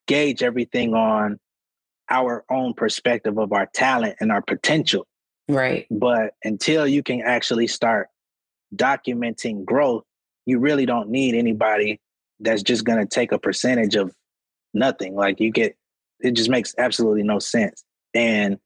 [0.07, 1.39] gauge everything on
[2.11, 5.07] our own perspective of our talent and our potential.
[5.49, 5.87] Right.
[5.91, 8.09] But until you can actually start
[8.75, 10.05] documenting growth,
[10.47, 12.01] you really don't need anybody
[12.41, 14.13] that's just going to take a percentage of
[14.75, 15.15] nothing.
[15.15, 15.77] Like you get,
[16.21, 17.85] it just makes absolutely no sense.
[18.13, 18.59] And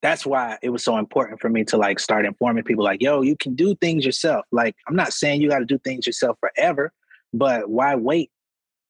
[0.00, 3.22] that's why it was so important for me to like start informing people like, yo,
[3.22, 4.46] you can do things yourself.
[4.52, 6.92] Like, I'm not saying you got to do things yourself forever,
[7.32, 8.30] but why wait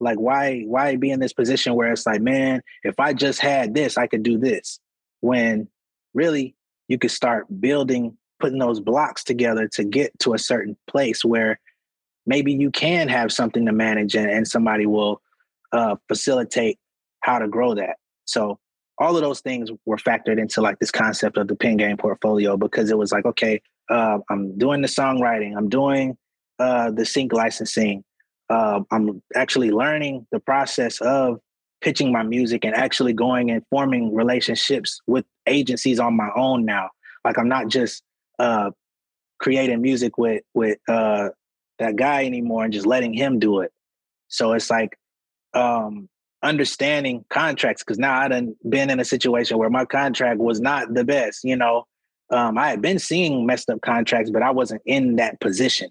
[0.01, 3.75] like why why be in this position where it's like, man, if I just had
[3.75, 4.79] this, I could do this.
[5.21, 5.69] When
[6.15, 6.55] really
[6.87, 11.59] you could start building, putting those blocks together to get to a certain place where
[12.27, 15.21] maybe you can have something to manage and, and somebody will
[15.73, 16.79] uh, facilitate
[17.21, 17.97] how to grow that.
[18.27, 18.59] So
[18.99, 22.57] all of those things were factored into like this concept of the pen game portfolio
[22.57, 26.17] because it was like, okay, uh, I'm doing the songwriting, I'm doing
[26.59, 28.05] uh, the sync licensing,
[28.51, 31.39] uh, I'm actually learning the process of
[31.81, 36.91] pitching my music and actually going and forming relationships with agencies on my own now.
[37.25, 38.03] Like I'm not just
[38.39, 38.71] uh,
[39.39, 41.29] creating music with with uh,
[41.79, 43.71] that guy anymore and just letting him do it.
[44.29, 44.99] So it's like
[45.55, 46.09] um,
[46.43, 50.95] understanding contracts because now I done been in a situation where my contract was not
[50.95, 51.45] the best.
[51.45, 51.87] You know,
[52.31, 55.91] um, I had been seeing messed up contracts, but I wasn't in that position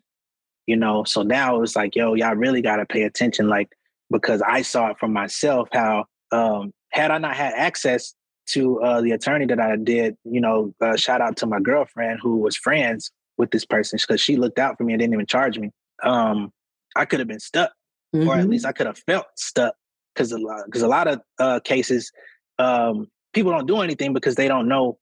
[0.68, 3.70] you know so now it's like yo y'all really got to pay attention like
[4.12, 8.14] because i saw it for myself how um had i not had access
[8.46, 12.20] to uh the attorney that i did you know uh, shout out to my girlfriend
[12.22, 15.26] who was friends with this person because she looked out for me and didn't even
[15.26, 15.72] charge me
[16.04, 16.52] um
[16.96, 17.72] i could have been stuck
[18.14, 18.28] mm-hmm.
[18.28, 18.52] or at mm-hmm.
[18.52, 19.74] least i could have felt stuck
[20.18, 22.12] because a lot because a lot of uh cases
[22.60, 24.98] um people don't do anything because they don't know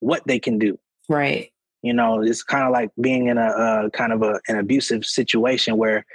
[0.00, 1.52] what they can do right
[1.82, 5.04] you know, it's kind of like being in a, a kind of a, an abusive
[5.04, 6.06] situation where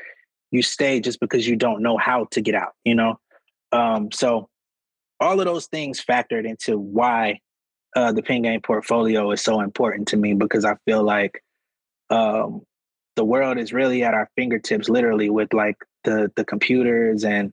[0.49, 3.19] you stay just because you don't know how to get out, you know?
[3.73, 4.49] Um, so
[5.19, 7.41] all of those things factored into why
[7.97, 11.43] uh, the pen game portfolio is so important to me because I feel like
[12.09, 12.61] um,
[13.17, 17.51] the world is really at our fingertips, literally with like the the computers and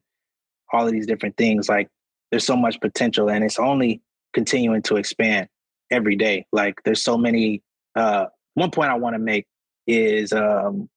[0.73, 1.69] all of these different things.
[1.69, 1.89] Like
[2.31, 4.03] there's so much potential, and it's only
[4.33, 5.49] continuing to expand
[5.91, 6.47] every day.
[6.53, 7.63] Like there's so many
[7.95, 9.47] uh, one point I want to make
[9.87, 10.89] is um,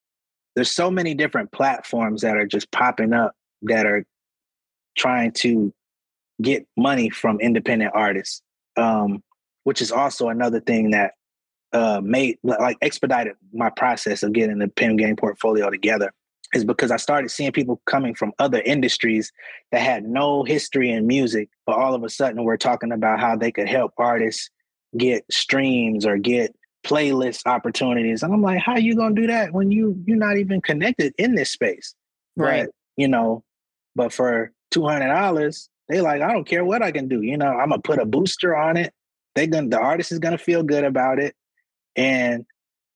[0.56, 4.06] there's so many different platforms that are just popping up that are
[4.98, 5.74] trying to
[6.42, 8.42] get money from independent artists,
[8.76, 9.24] um,
[9.64, 11.14] which is also another thing that
[11.74, 16.12] uh, made like expedited my process of getting the pen game portfolio together
[16.54, 19.32] is because I started seeing people coming from other industries
[19.72, 23.36] that had no history in music, but all of a sudden we're talking about how
[23.36, 24.50] they could help artists
[24.98, 28.24] get streams or get playlist opportunities.
[28.24, 31.14] And I'm like, how are you gonna do that when you you're not even connected
[31.18, 31.94] in this space?
[32.38, 32.66] Right.
[32.66, 33.44] But, you know,
[33.96, 37.22] but for two hundred dollars, they like, I don't care what I can do.
[37.22, 38.94] You know, I'm gonna put a booster on it.
[39.36, 41.36] They gonna the artist is gonna feel good about it.
[41.98, 42.46] And,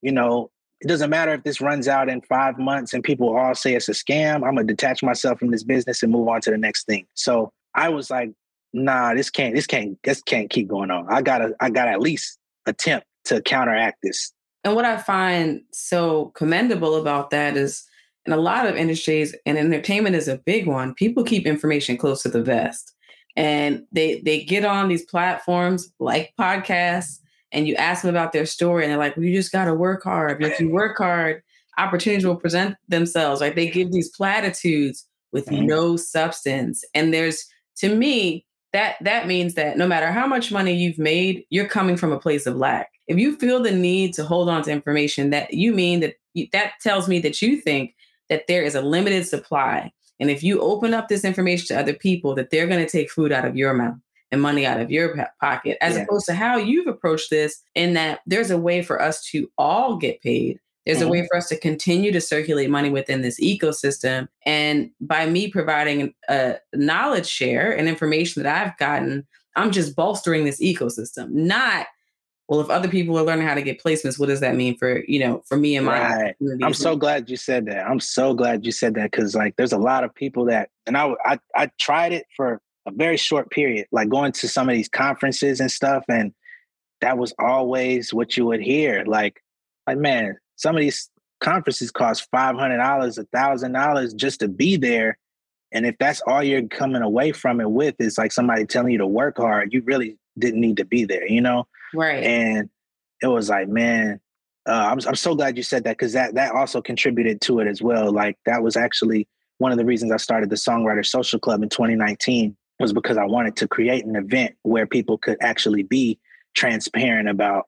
[0.01, 0.51] you know,
[0.81, 3.87] it doesn't matter if this runs out in five months and people all say it's
[3.87, 4.35] a scam.
[4.37, 7.05] I'm gonna detach myself from this business and move on to the next thing.
[7.13, 8.31] So I was like,
[8.73, 11.05] nah, this can't, this can't, this can't keep going on.
[11.07, 14.33] I gotta, I gotta at least attempt to counteract this.
[14.63, 17.83] And what I find so commendable about that is
[18.25, 22.23] in a lot of industries, and entertainment is a big one, people keep information close
[22.23, 22.93] to the vest.
[23.35, 27.19] And they they get on these platforms like podcasts
[27.51, 30.03] and you ask them about their story and they're like, well, you just gotta work
[30.03, 30.43] hard.
[30.43, 31.41] If you work hard,
[31.77, 33.41] opportunities will present themselves.
[33.41, 35.65] Like they give these platitudes with mm-hmm.
[35.65, 36.83] no substance.
[36.93, 37.45] And there's
[37.77, 41.97] to me, that that means that no matter how much money you've made, you're coming
[41.97, 42.89] from a place of lack.
[43.07, 46.15] If you feel the need to hold on to information, that you mean that
[46.53, 47.95] that tells me that you think
[48.29, 49.91] that there is a limited supply.
[50.19, 53.11] And if you open up this information to other people, that they're going to take
[53.11, 53.97] food out of your mouth.
[54.31, 56.03] And money out of your pocket, as yeah.
[56.03, 59.97] opposed to how you've approached this in that there's a way for us to all
[59.97, 60.59] get paid.
[60.85, 61.07] There's mm-hmm.
[61.07, 64.27] a way for us to continue to circulate money within this ecosystem.
[64.45, 70.45] And by me providing a knowledge share and information that I've gotten, I'm just bolstering
[70.45, 71.87] this ecosystem, not
[72.51, 75.05] well, if other people are learning how to get placements, what does that mean for
[75.05, 76.01] you know for me and my?
[76.01, 76.35] Right.
[76.61, 77.87] I'm so glad you said that.
[77.87, 80.97] I'm so glad you said that because like there's a lot of people that, and
[80.97, 84.75] I I I tried it for a very short period, like going to some of
[84.75, 86.33] these conferences and stuff, and
[87.01, 89.03] that was always what you would hear.
[89.05, 89.41] Like,
[89.87, 91.09] like man, some of these
[91.39, 95.17] conferences cost five hundred dollars, a thousand dollars just to be there.
[95.73, 98.97] And if that's all you're coming away from it with is like somebody telling you
[98.97, 101.65] to work hard, you really didn't need to be there, you know?
[101.93, 102.23] Right.
[102.23, 102.69] And
[103.21, 104.19] it was like, man,
[104.67, 107.67] uh, I'm I'm so glad you said that because that that also contributed to it
[107.67, 108.11] as well.
[108.11, 109.27] Like that was actually
[109.57, 113.25] one of the reasons I started the Songwriter Social Club in 2019 was because I
[113.25, 116.19] wanted to create an event where people could actually be
[116.55, 117.67] transparent about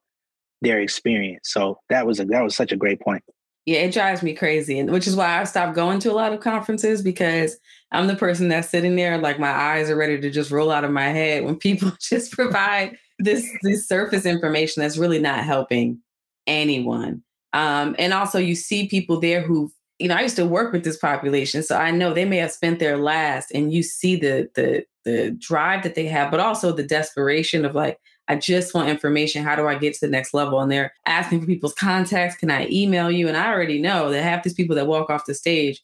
[0.61, 1.49] their experience.
[1.49, 3.23] So that was a that was such a great point.
[3.65, 6.33] Yeah, it drives me crazy, and which is why I stopped going to a lot
[6.33, 7.57] of conferences because
[7.91, 10.83] I'm the person that's sitting there like my eyes are ready to just roll out
[10.83, 15.99] of my head when people just provide this this surface information that's really not helping
[16.47, 17.23] anyone.
[17.53, 20.83] Um, and also, you see people there who, you know, I used to work with
[20.83, 24.49] this population, so I know they may have spent their last, and you see the
[24.55, 28.89] the the drive that they have, but also the desperation of like, I just want
[28.89, 29.43] information.
[29.43, 30.59] How do I get to the next level?
[30.61, 32.37] And they're asking for people's contacts.
[32.37, 33.27] Can I email you?
[33.27, 35.83] And I already know that half these people that walk off the stage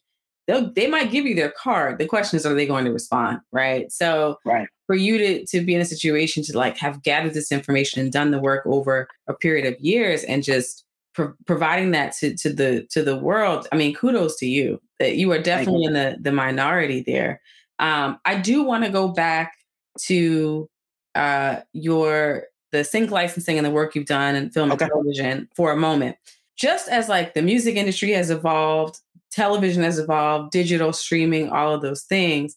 [0.50, 1.98] they'll they might give you their card.
[1.98, 3.40] The question is, are they going to respond?
[3.52, 3.90] Right.
[3.92, 4.68] So right.
[4.86, 8.12] for you to to be in a situation to like have gathered this information and
[8.12, 12.52] done the work over a period of years and just pro- providing that to to
[12.52, 13.68] the to the world.
[13.72, 14.80] I mean, kudos to you.
[14.98, 17.40] That you are definitely in the the minority there.
[17.80, 19.54] Um, I do want to go back
[20.02, 20.68] to
[21.14, 24.84] uh, your the sync licensing and the work you've done in film okay.
[24.84, 26.16] and television for a moment.
[26.56, 29.00] Just as like the music industry has evolved,
[29.32, 32.54] television has evolved, digital streaming, all of those things.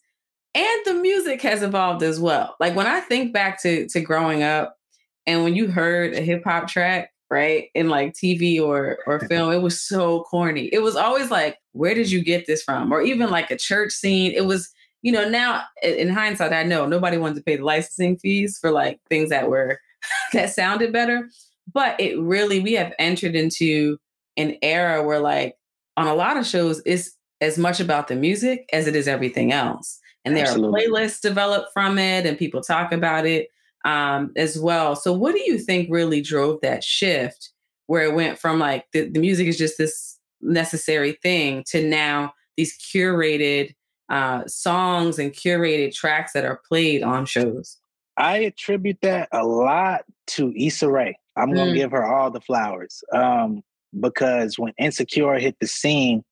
[0.54, 2.56] And the music has evolved as well.
[2.60, 4.78] Like when I think back to to growing up
[5.26, 9.52] and when you heard a hip hop track, right, in like TV or or film,
[9.52, 10.66] it was so corny.
[10.72, 12.92] It was always like, where did you get this from?
[12.92, 14.32] Or even like a church scene.
[14.32, 14.70] It was,
[15.04, 18.72] you know, now in hindsight, I know nobody wanted to pay the licensing fees for
[18.72, 19.80] like things that were
[20.34, 21.30] that sounded better.
[21.72, 23.97] But it really, we have entered into
[24.38, 25.56] an era where like
[25.97, 29.51] on a lot of shows, it's as much about the music as it is everything
[29.51, 29.99] else.
[30.26, 30.86] And there Absolutely.
[30.86, 33.49] are playlists developed from it, and people talk about it
[33.84, 34.95] um, as well.
[34.95, 37.51] So, what do you think really drove that shift
[37.88, 42.34] where it went from like the, the music is just this necessary thing to now
[42.56, 43.76] these curated
[44.10, 47.78] uh, songs and curated tracks that are played on shows?
[48.18, 51.18] I attribute that a lot to Issa Rae.
[51.36, 51.56] I'm mm.
[51.56, 53.04] gonna give her all the flowers.
[53.12, 53.64] Um,
[53.99, 56.24] because when Insecure hit the scene,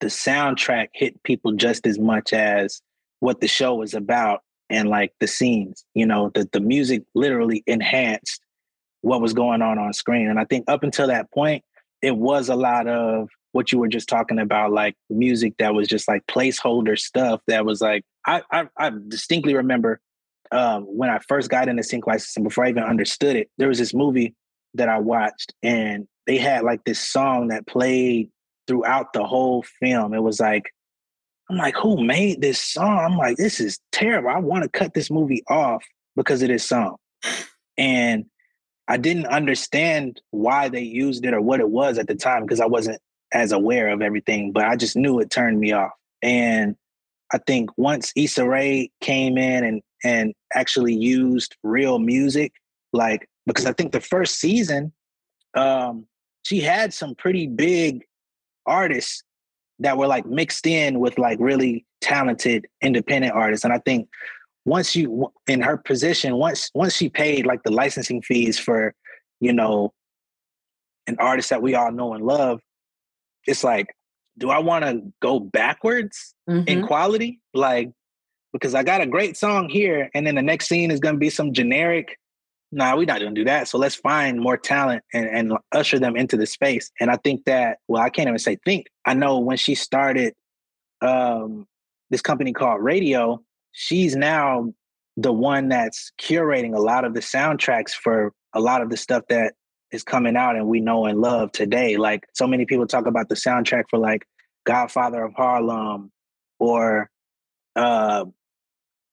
[0.00, 2.80] the soundtrack hit people just as much as
[3.20, 5.84] what the show was about and like the scenes.
[5.94, 8.40] You know, the the music literally enhanced
[9.02, 10.28] what was going on on screen.
[10.28, 11.64] And I think up until that point,
[12.02, 15.88] it was a lot of what you were just talking about, like music that was
[15.88, 17.40] just like placeholder stuff.
[17.46, 20.00] That was like I I, I distinctly remember
[20.52, 23.50] um, when I first got into sync licensing before I even understood it.
[23.58, 24.34] There was this movie
[24.74, 28.30] that I watched, and they had like this song that played
[28.66, 30.14] throughout the whole film.
[30.14, 30.72] It was like,
[31.48, 32.98] I'm like, who made this song?
[32.98, 34.30] I'm like, this is terrible.
[34.30, 35.84] I want to cut this movie off
[36.14, 36.96] because of this song.
[37.76, 38.26] And
[38.86, 42.60] I didn't understand why they used it or what it was at the time because
[42.60, 43.00] I wasn't
[43.32, 45.92] as aware of everything, but I just knew it turned me off.
[46.22, 46.76] And
[47.32, 52.52] I think once Issa Rae came in and and actually used real music,
[52.92, 54.92] like because I think the first season,
[55.54, 56.06] um,
[56.42, 58.04] she had some pretty big
[58.66, 59.22] artists
[59.80, 64.08] that were like mixed in with like really talented independent artists and i think
[64.64, 68.94] once you in her position once once she paid like the licensing fees for
[69.40, 69.92] you know
[71.06, 72.60] an artist that we all know and love
[73.46, 73.94] it's like
[74.38, 76.66] do i want to go backwards mm-hmm.
[76.68, 77.90] in quality like
[78.52, 81.20] because i got a great song here and then the next scene is going to
[81.20, 82.16] be some generic
[82.72, 83.68] nah, we're not going to do that.
[83.68, 86.90] So let's find more talent and, and usher them into the space.
[87.00, 88.86] And I think that, well, I can't even say think.
[89.04, 90.34] I know when she started
[91.00, 91.66] um,
[92.10, 93.38] this company called Raedio,
[93.72, 94.72] she's now
[95.16, 99.24] the one that's curating a lot of the soundtracks for a lot of the stuff
[99.28, 99.54] that
[99.92, 101.96] is coming out and we know and love today.
[101.96, 104.26] Like so many people talk about the soundtrack for like
[104.64, 106.12] Godfather of Harlem
[106.58, 107.10] or
[107.76, 108.24] uh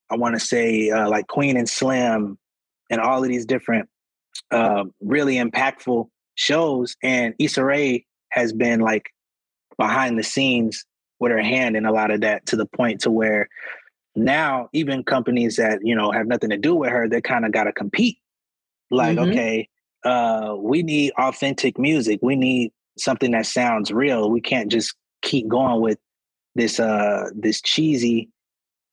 [0.10, 2.38] I want to say uh, like Queen and Slim
[2.90, 3.90] and all of these different
[4.52, 6.96] uh, really impactful shows.
[7.04, 9.10] And Issa Rae has been like
[9.78, 10.86] behind the scenes
[11.20, 13.50] with her hand in a lot of that to the point to where
[14.16, 17.52] now even companies that you know have nothing to do with her they kind of
[17.52, 18.18] got to compete
[18.90, 19.30] like mm-hmm.
[19.30, 19.70] okay
[20.08, 22.20] uh we need authentic music.
[22.22, 24.30] We need something that sounds real.
[24.30, 26.00] We can't just keep going with
[26.56, 28.30] this uh this cheesy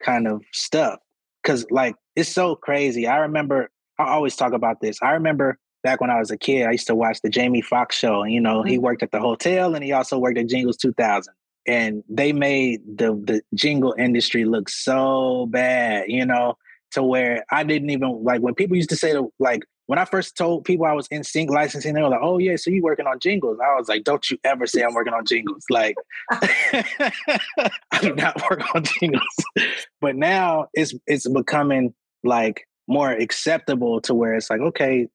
[0.02, 0.98] kind of stuff.
[1.42, 3.06] Because like it's so crazy.
[3.06, 4.98] I remember i always talk about this.
[5.02, 7.94] I remember back when i was a kid i used to watch the jamie foxx
[7.94, 8.70] show and you know mm-hmm.
[8.70, 11.34] he worked at the hotel and he also worked at jingles 2000
[11.66, 16.56] and they made the the jingle industry look so bad, you know,
[16.92, 20.36] to where I didn't even like when people used to say like when I first
[20.36, 23.06] told people I was in sync licensing, they were like, "Oh yeah, so you working
[23.06, 25.96] on jingles?" I was like, "Don't you ever say I'm working on jingles!" Like,
[26.30, 27.62] I
[28.00, 29.36] do not work on jingles.
[30.00, 35.08] but now it's it's becoming like more acceptable to where it's like, okay,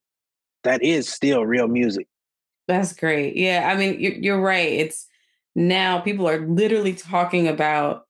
[0.63, 2.07] that is still real music.
[2.67, 3.35] That's great.
[3.35, 4.71] Yeah, I mean, you're, you're right.
[4.71, 5.07] It's
[5.55, 8.05] now people are literally talking about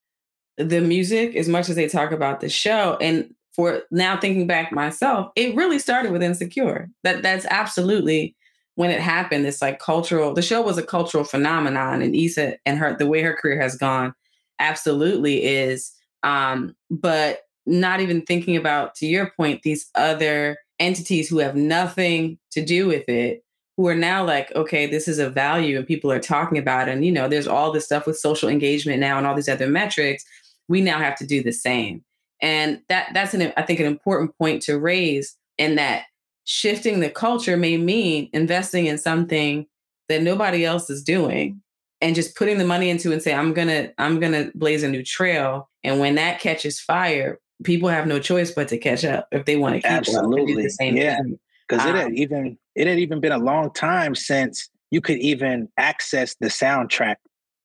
[0.57, 2.97] the music as much as they talk about the show.
[2.99, 6.89] And for now thinking back myself, it really started with Insecure.
[7.03, 8.34] That that's absolutely
[8.76, 9.45] when it happened.
[9.45, 10.34] It's like cultural.
[10.34, 13.76] The show was a cultural phenomenon, and Issa and her the way her career has
[13.76, 14.14] gone
[14.60, 15.91] absolutely is.
[16.24, 22.39] Um, but not even thinking about, to your point, these other entities who have nothing
[22.51, 23.43] to do with it
[23.76, 26.93] who are now like, okay, this is a value and people are talking about it.
[26.93, 29.68] And, you know, there's all this stuff with social engagement now and all these other
[29.68, 30.24] metrics.
[30.70, 32.05] We now have to do the same.
[32.41, 36.05] And that that's an I think an important point to raise in that
[36.45, 39.67] shifting the culture may mean investing in something
[40.07, 41.61] that nobody else is doing
[42.01, 45.03] and just putting the money into and say i'm gonna i'm gonna blaze a new
[45.03, 45.69] trail.
[45.83, 49.57] And when that catches fire people have no choice but to catch up if they
[49.57, 51.19] want to keep absolutely the same yeah.
[51.67, 55.17] because um, it had even it had even been a long time since you could
[55.19, 57.17] even access the soundtrack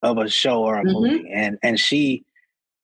[0.03, 0.93] of a show or a mm-hmm.
[0.93, 2.25] movie and and she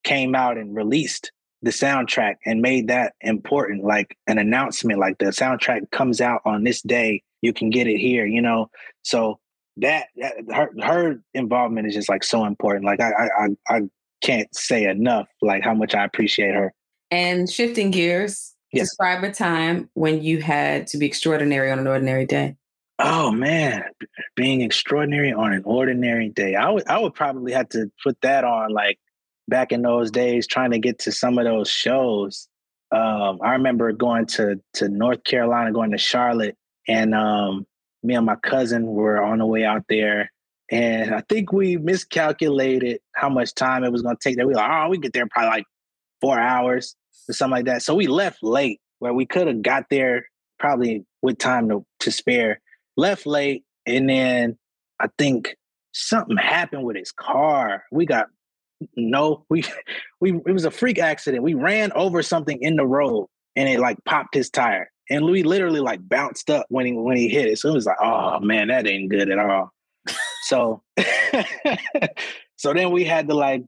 [0.03, 1.31] came out and released
[1.61, 6.63] the soundtrack and made that important like an announcement like the soundtrack comes out on
[6.63, 8.69] this day you can get it here you know
[9.03, 9.39] so
[9.77, 13.81] that, that her her involvement is just like so important like I, I i
[14.21, 16.73] can't say enough like how much i appreciate her
[17.09, 18.89] and shifting gears Yes.
[18.89, 22.55] Describe a time when you had to be extraordinary on an ordinary day.
[22.99, 23.83] Oh man,
[24.35, 26.55] being extraordinary on an ordinary day.
[26.55, 28.99] I would I would probably have to put that on like
[29.51, 32.47] back in those days trying to get to some of those shows.
[32.91, 37.67] Um, I remember going to to North Carolina, going to Charlotte, and um,
[38.01, 40.31] me and my cousin were on the way out there.
[40.71, 44.37] And I think we miscalculated how much time it was going to take.
[44.37, 45.65] That we were like, oh, we get there probably like
[46.21, 46.95] four hours
[47.29, 47.83] or something like that.
[47.83, 50.25] So we left late where we could have got there
[50.59, 52.61] probably with time to, to spare.
[52.97, 54.57] Left late, and then
[54.99, 55.55] I think
[55.93, 57.83] something happened with his car.
[57.91, 58.27] We got
[58.95, 59.63] no, we
[60.19, 61.43] we it was a freak accident.
[61.43, 64.91] We ran over something in the road and it like popped his tire.
[65.09, 67.59] And Louis literally like bounced up when he when he hit it.
[67.59, 69.71] So it was like, oh man, that ain't good at all.
[70.43, 70.81] so
[72.57, 73.63] so then we had to like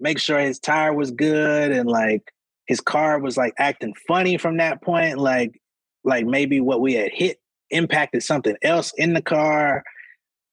[0.00, 2.32] make sure his tire was good and like
[2.66, 5.60] his car was like acting funny from that point like
[6.04, 7.38] like maybe what we had hit
[7.70, 9.82] impacted something else in the car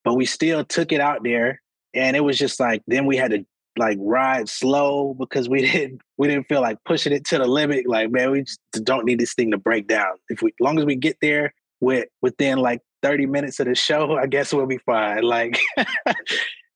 [0.04, 1.62] but we still took it out there
[1.94, 3.46] and it was just like then we had to
[3.78, 7.88] like ride slow because we didn't we didn't feel like pushing it to the limit
[7.88, 10.86] like man we just don't need this thing to break down if we long as
[10.86, 14.80] we get there with within like 30 minutes of the show i guess we'll be
[14.80, 15.60] fine like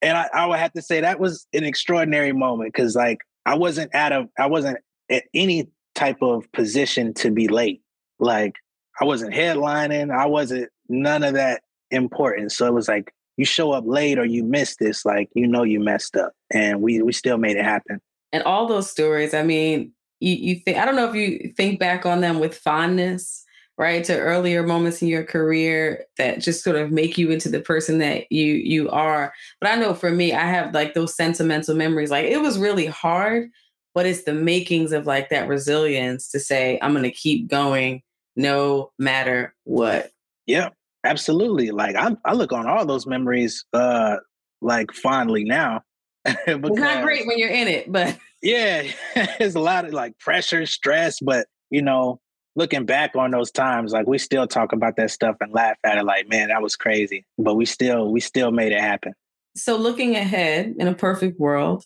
[0.01, 3.55] and I, I would have to say that was an extraordinary moment because like i
[3.55, 4.77] wasn't at a i wasn't
[5.09, 7.81] at any type of position to be late.
[8.19, 8.55] Like
[9.01, 12.51] I wasn't headlining, I wasn't none of that important.
[12.51, 15.63] So it was like you show up late or you miss this, like you know
[15.63, 16.33] you messed up.
[16.51, 17.99] And we we still made it happen.
[18.31, 21.79] And all those stories, I mean, you you think I don't know if you think
[21.79, 23.43] back on them with fondness,
[23.77, 24.03] right?
[24.05, 27.99] To earlier moments in your career that just sort of make you into the person
[27.99, 29.33] that you you are.
[29.59, 32.11] But I know for me, I have like those sentimental memories.
[32.11, 33.49] Like it was really hard
[33.95, 38.03] but it's the makings of like that resilience to say i'm going to keep going
[38.35, 40.11] no matter what
[40.45, 40.69] yeah
[41.05, 44.17] absolutely like I, I look on all those memories uh
[44.61, 45.81] like fondly now
[46.23, 48.83] because, it's not great when you're in it but yeah
[49.15, 52.19] it's a lot of like pressure stress but you know
[52.55, 55.97] looking back on those times like we still talk about that stuff and laugh at
[55.97, 59.13] it like man that was crazy but we still we still made it happen
[59.55, 61.83] so looking ahead in a perfect world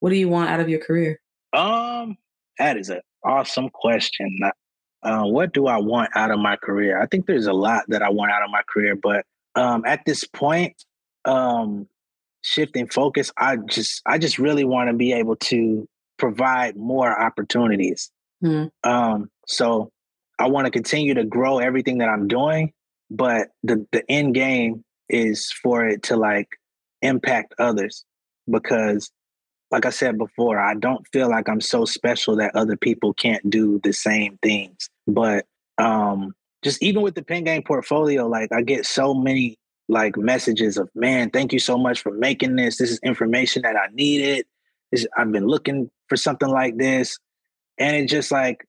[0.00, 1.20] what do you want out of your career
[1.52, 2.16] um,
[2.58, 4.38] that is a awesome question.
[5.02, 7.00] Uh, what do I want out of my career?
[7.00, 9.24] I think there's a lot that I want out of my career, but
[9.54, 10.84] um, at this point,
[11.24, 11.88] um,
[12.42, 15.88] shifting focus, I just I just really want to be able to
[16.18, 18.10] provide more opportunities.
[18.44, 18.70] Mm.
[18.84, 19.90] Um, so
[20.38, 22.72] I want to continue to grow everything that I'm doing,
[23.10, 26.48] but the the end game is for it to like
[27.02, 28.04] impact others
[28.50, 29.10] because
[29.72, 33.48] like I said before, I don't feel like I'm so special that other people can't
[33.48, 34.90] do the same things.
[35.06, 35.46] But
[35.78, 39.58] um just even with the pen game portfolio, like I get so many
[39.88, 42.78] like messages of man, thank you so much for making this.
[42.78, 44.46] This is information that I needed.
[44.90, 47.18] This, I've been looking for something like this.
[47.78, 48.66] And it just like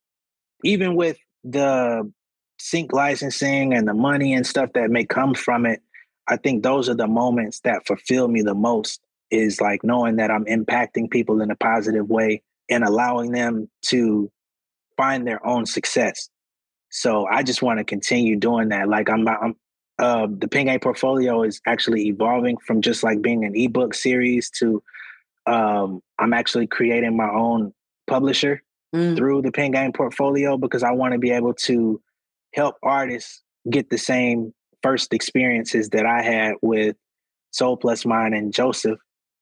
[0.64, 2.12] even with the
[2.58, 5.82] sync licensing and the money and stuff that may come from it,
[6.28, 10.32] I think those are the moments that fulfill me the most is like knowing that
[10.32, 14.32] I'm impacting people in a positive way and allowing them to
[14.98, 16.30] find their own success.
[16.90, 18.88] So I just want to continue doing that.
[18.88, 19.56] Like I'm, I'm
[20.00, 24.50] uh, the Pen Game portfolio is actually evolving from just like being an ebook series
[24.52, 24.82] to
[25.46, 27.74] um, I'm actually creating my own
[28.08, 28.62] publisher
[28.96, 29.16] mm.
[29.16, 32.02] through the Pen Game portfolio because I want to be able to
[32.54, 36.96] help artists get the same first experiences that I had with
[37.52, 39.00] Soul Plus Mine and Joseph,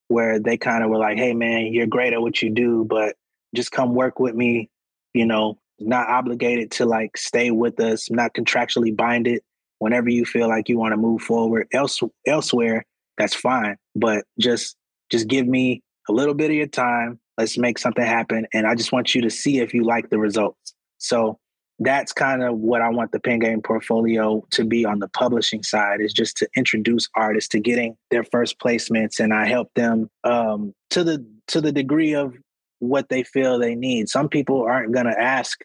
[0.08, 3.16] where they kind of were like, hey, man, you're great at what you do, but
[3.56, 4.70] just come work with me.
[5.14, 9.42] You know, not obligated to like stay with us, not contractually binded.
[9.80, 12.86] Whenever you feel like you want to move forward else, elsewhere,
[13.18, 13.78] that's fine.
[13.96, 14.76] But just
[15.10, 17.20] just give me a little bit of your time.
[17.38, 18.46] Let's make something happen.
[18.54, 20.74] And I just want you to see if you like the results.
[21.00, 21.40] So
[21.80, 25.64] that's kind of what I want the pen game portfolio to be on the publishing
[25.64, 30.08] side is just to introduce artists to getting their first placements and I help them
[30.24, 32.36] um, to the to the degree of
[32.82, 34.10] what they feel they need.
[34.10, 35.60] Some people aren't going to ask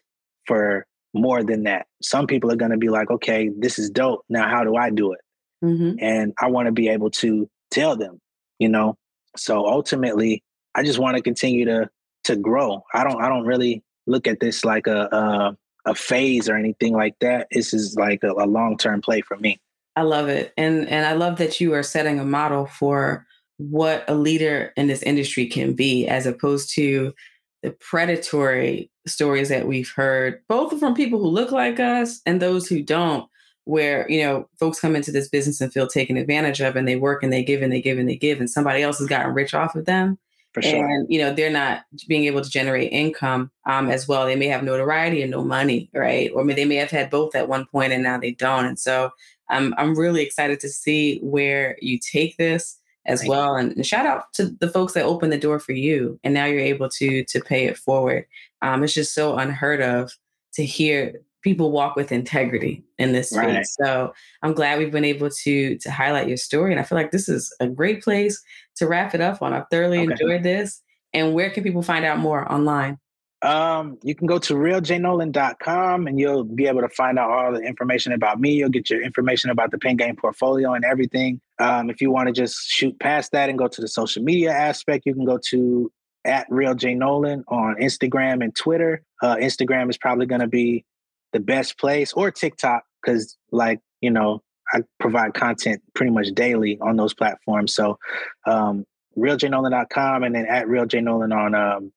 [0.45, 1.87] for more than that.
[2.01, 4.23] Some people are going to be like, okay, this is dope.
[4.29, 5.21] Now, how do I do it?
[5.63, 5.97] Mm-hmm.
[5.99, 8.21] And I want to be able to tell them,
[8.59, 8.95] you know.
[9.35, 10.43] So ultimately,
[10.75, 11.89] I just want to continue to
[12.25, 12.83] to grow.
[12.93, 15.57] I don't I don't really look at this like a, a
[15.89, 17.47] a phase or anything like that.
[17.51, 19.59] This is like a, a long term play for me.
[19.95, 23.26] I love it, and and I love that you are setting a model for
[23.57, 27.13] what a leader in this industry can be, as opposed to
[27.63, 32.67] the predatory stories that we've heard, both from people who look like us and those
[32.67, 33.29] who don't.
[33.65, 36.95] Where you know folks come into this business and feel taken advantage of, and they
[36.95, 39.33] work and they give and they give and they give, and somebody else has gotten
[39.33, 40.17] rich off of them
[40.57, 40.87] for sure.
[40.87, 44.25] And you know, they're not being able to generate income um, as well.
[44.25, 46.31] They may have notoriety and no money, right?
[46.33, 48.65] Or they may have had both at one point and now they don't.
[48.65, 49.11] And so
[49.49, 53.55] I'm I'm really excited to see where you take this as Thank well.
[53.55, 56.45] And, and, shout out to the folks that opened the door for you, and now
[56.45, 58.25] you're able to to pay it forward.
[58.61, 60.11] Um, it's just so unheard of
[60.53, 63.37] to hear people walk with integrity in this space.
[63.39, 63.65] Right.
[63.65, 64.13] So
[64.43, 67.29] I'm glad we've been able to to highlight your story, and I feel like this
[67.29, 68.41] is a great place
[68.77, 69.53] to wrap it up on.
[69.53, 70.11] I've thoroughly okay.
[70.11, 70.81] enjoyed this.
[71.13, 72.99] And where can people find out more online?
[73.43, 77.59] Um, you can go to realjnolan.com and you'll be able to find out all the
[77.59, 78.53] information about me.
[78.53, 81.39] You'll get your information about the pen game portfolio and everything.
[81.59, 84.51] Um, if you want to just shoot past that and go to the social media
[84.51, 85.91] aspect, you can go to
[86.25, 89.03] at Real J Nolan on Instagram and Twitter.
[89.21, 90.83] Uh, Instagram is probably going to be
[91.31, 94.41] the best place or TikTok because, like, you know,
[94.73, 97.73] I provide content pretty much daily on those platforms.
[97.73, 97.97] So,
[98.45, 98.85] um,
[99.17, 101.91] realjnolan.com and then at realjnolan on um,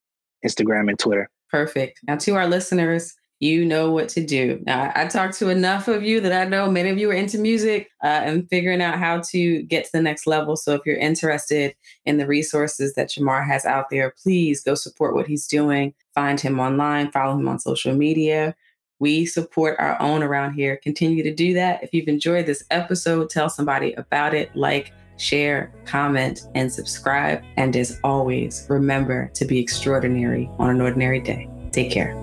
[0.45, 1.29] Instagram and Twitter.
[1.51, 2.01] Perfect.
[2.07, 4.63] Now, to our listeners, you know what to do.
[4.67, 7.39] Now, I talked to enough of you that I know many of you are into
[7.39, 10.57] music uh, and figuring out how to get to the next level.
[10.57, 15.15] So, if you're interested in the resources that Jamar has out there, please go support
[15.15, 15.95] what he's doing.
[16.15, 18.55] Find him online, follow him on social media.
[18.99, 20.77] We support our own around here.
[20.77, 21.83] Continue to do that.
[21.83, 27.43] If you've enjoyed this episode, tell somebody about it, like, share, comment, and subscribe.
[27.57, 31.49] And as always, remember to be extraordinary on an ordinary day.
[31.73, 32.17] Take care.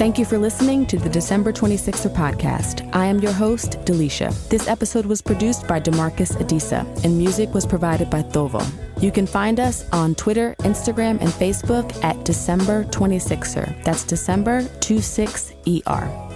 [0.00, 2.88] Thank you for listening to the December 26er podcast.
[2.94, 4.32] I am your host, Delisha.
[4.48, 8.64] This episode was produced by Demarcus Adisa, and music was provided by Thovo.
[9.02, 13.84] You can find us on Twitter, Instagram, and Facebook at December 26er.
[13.84, 16.29] That's December 26ER.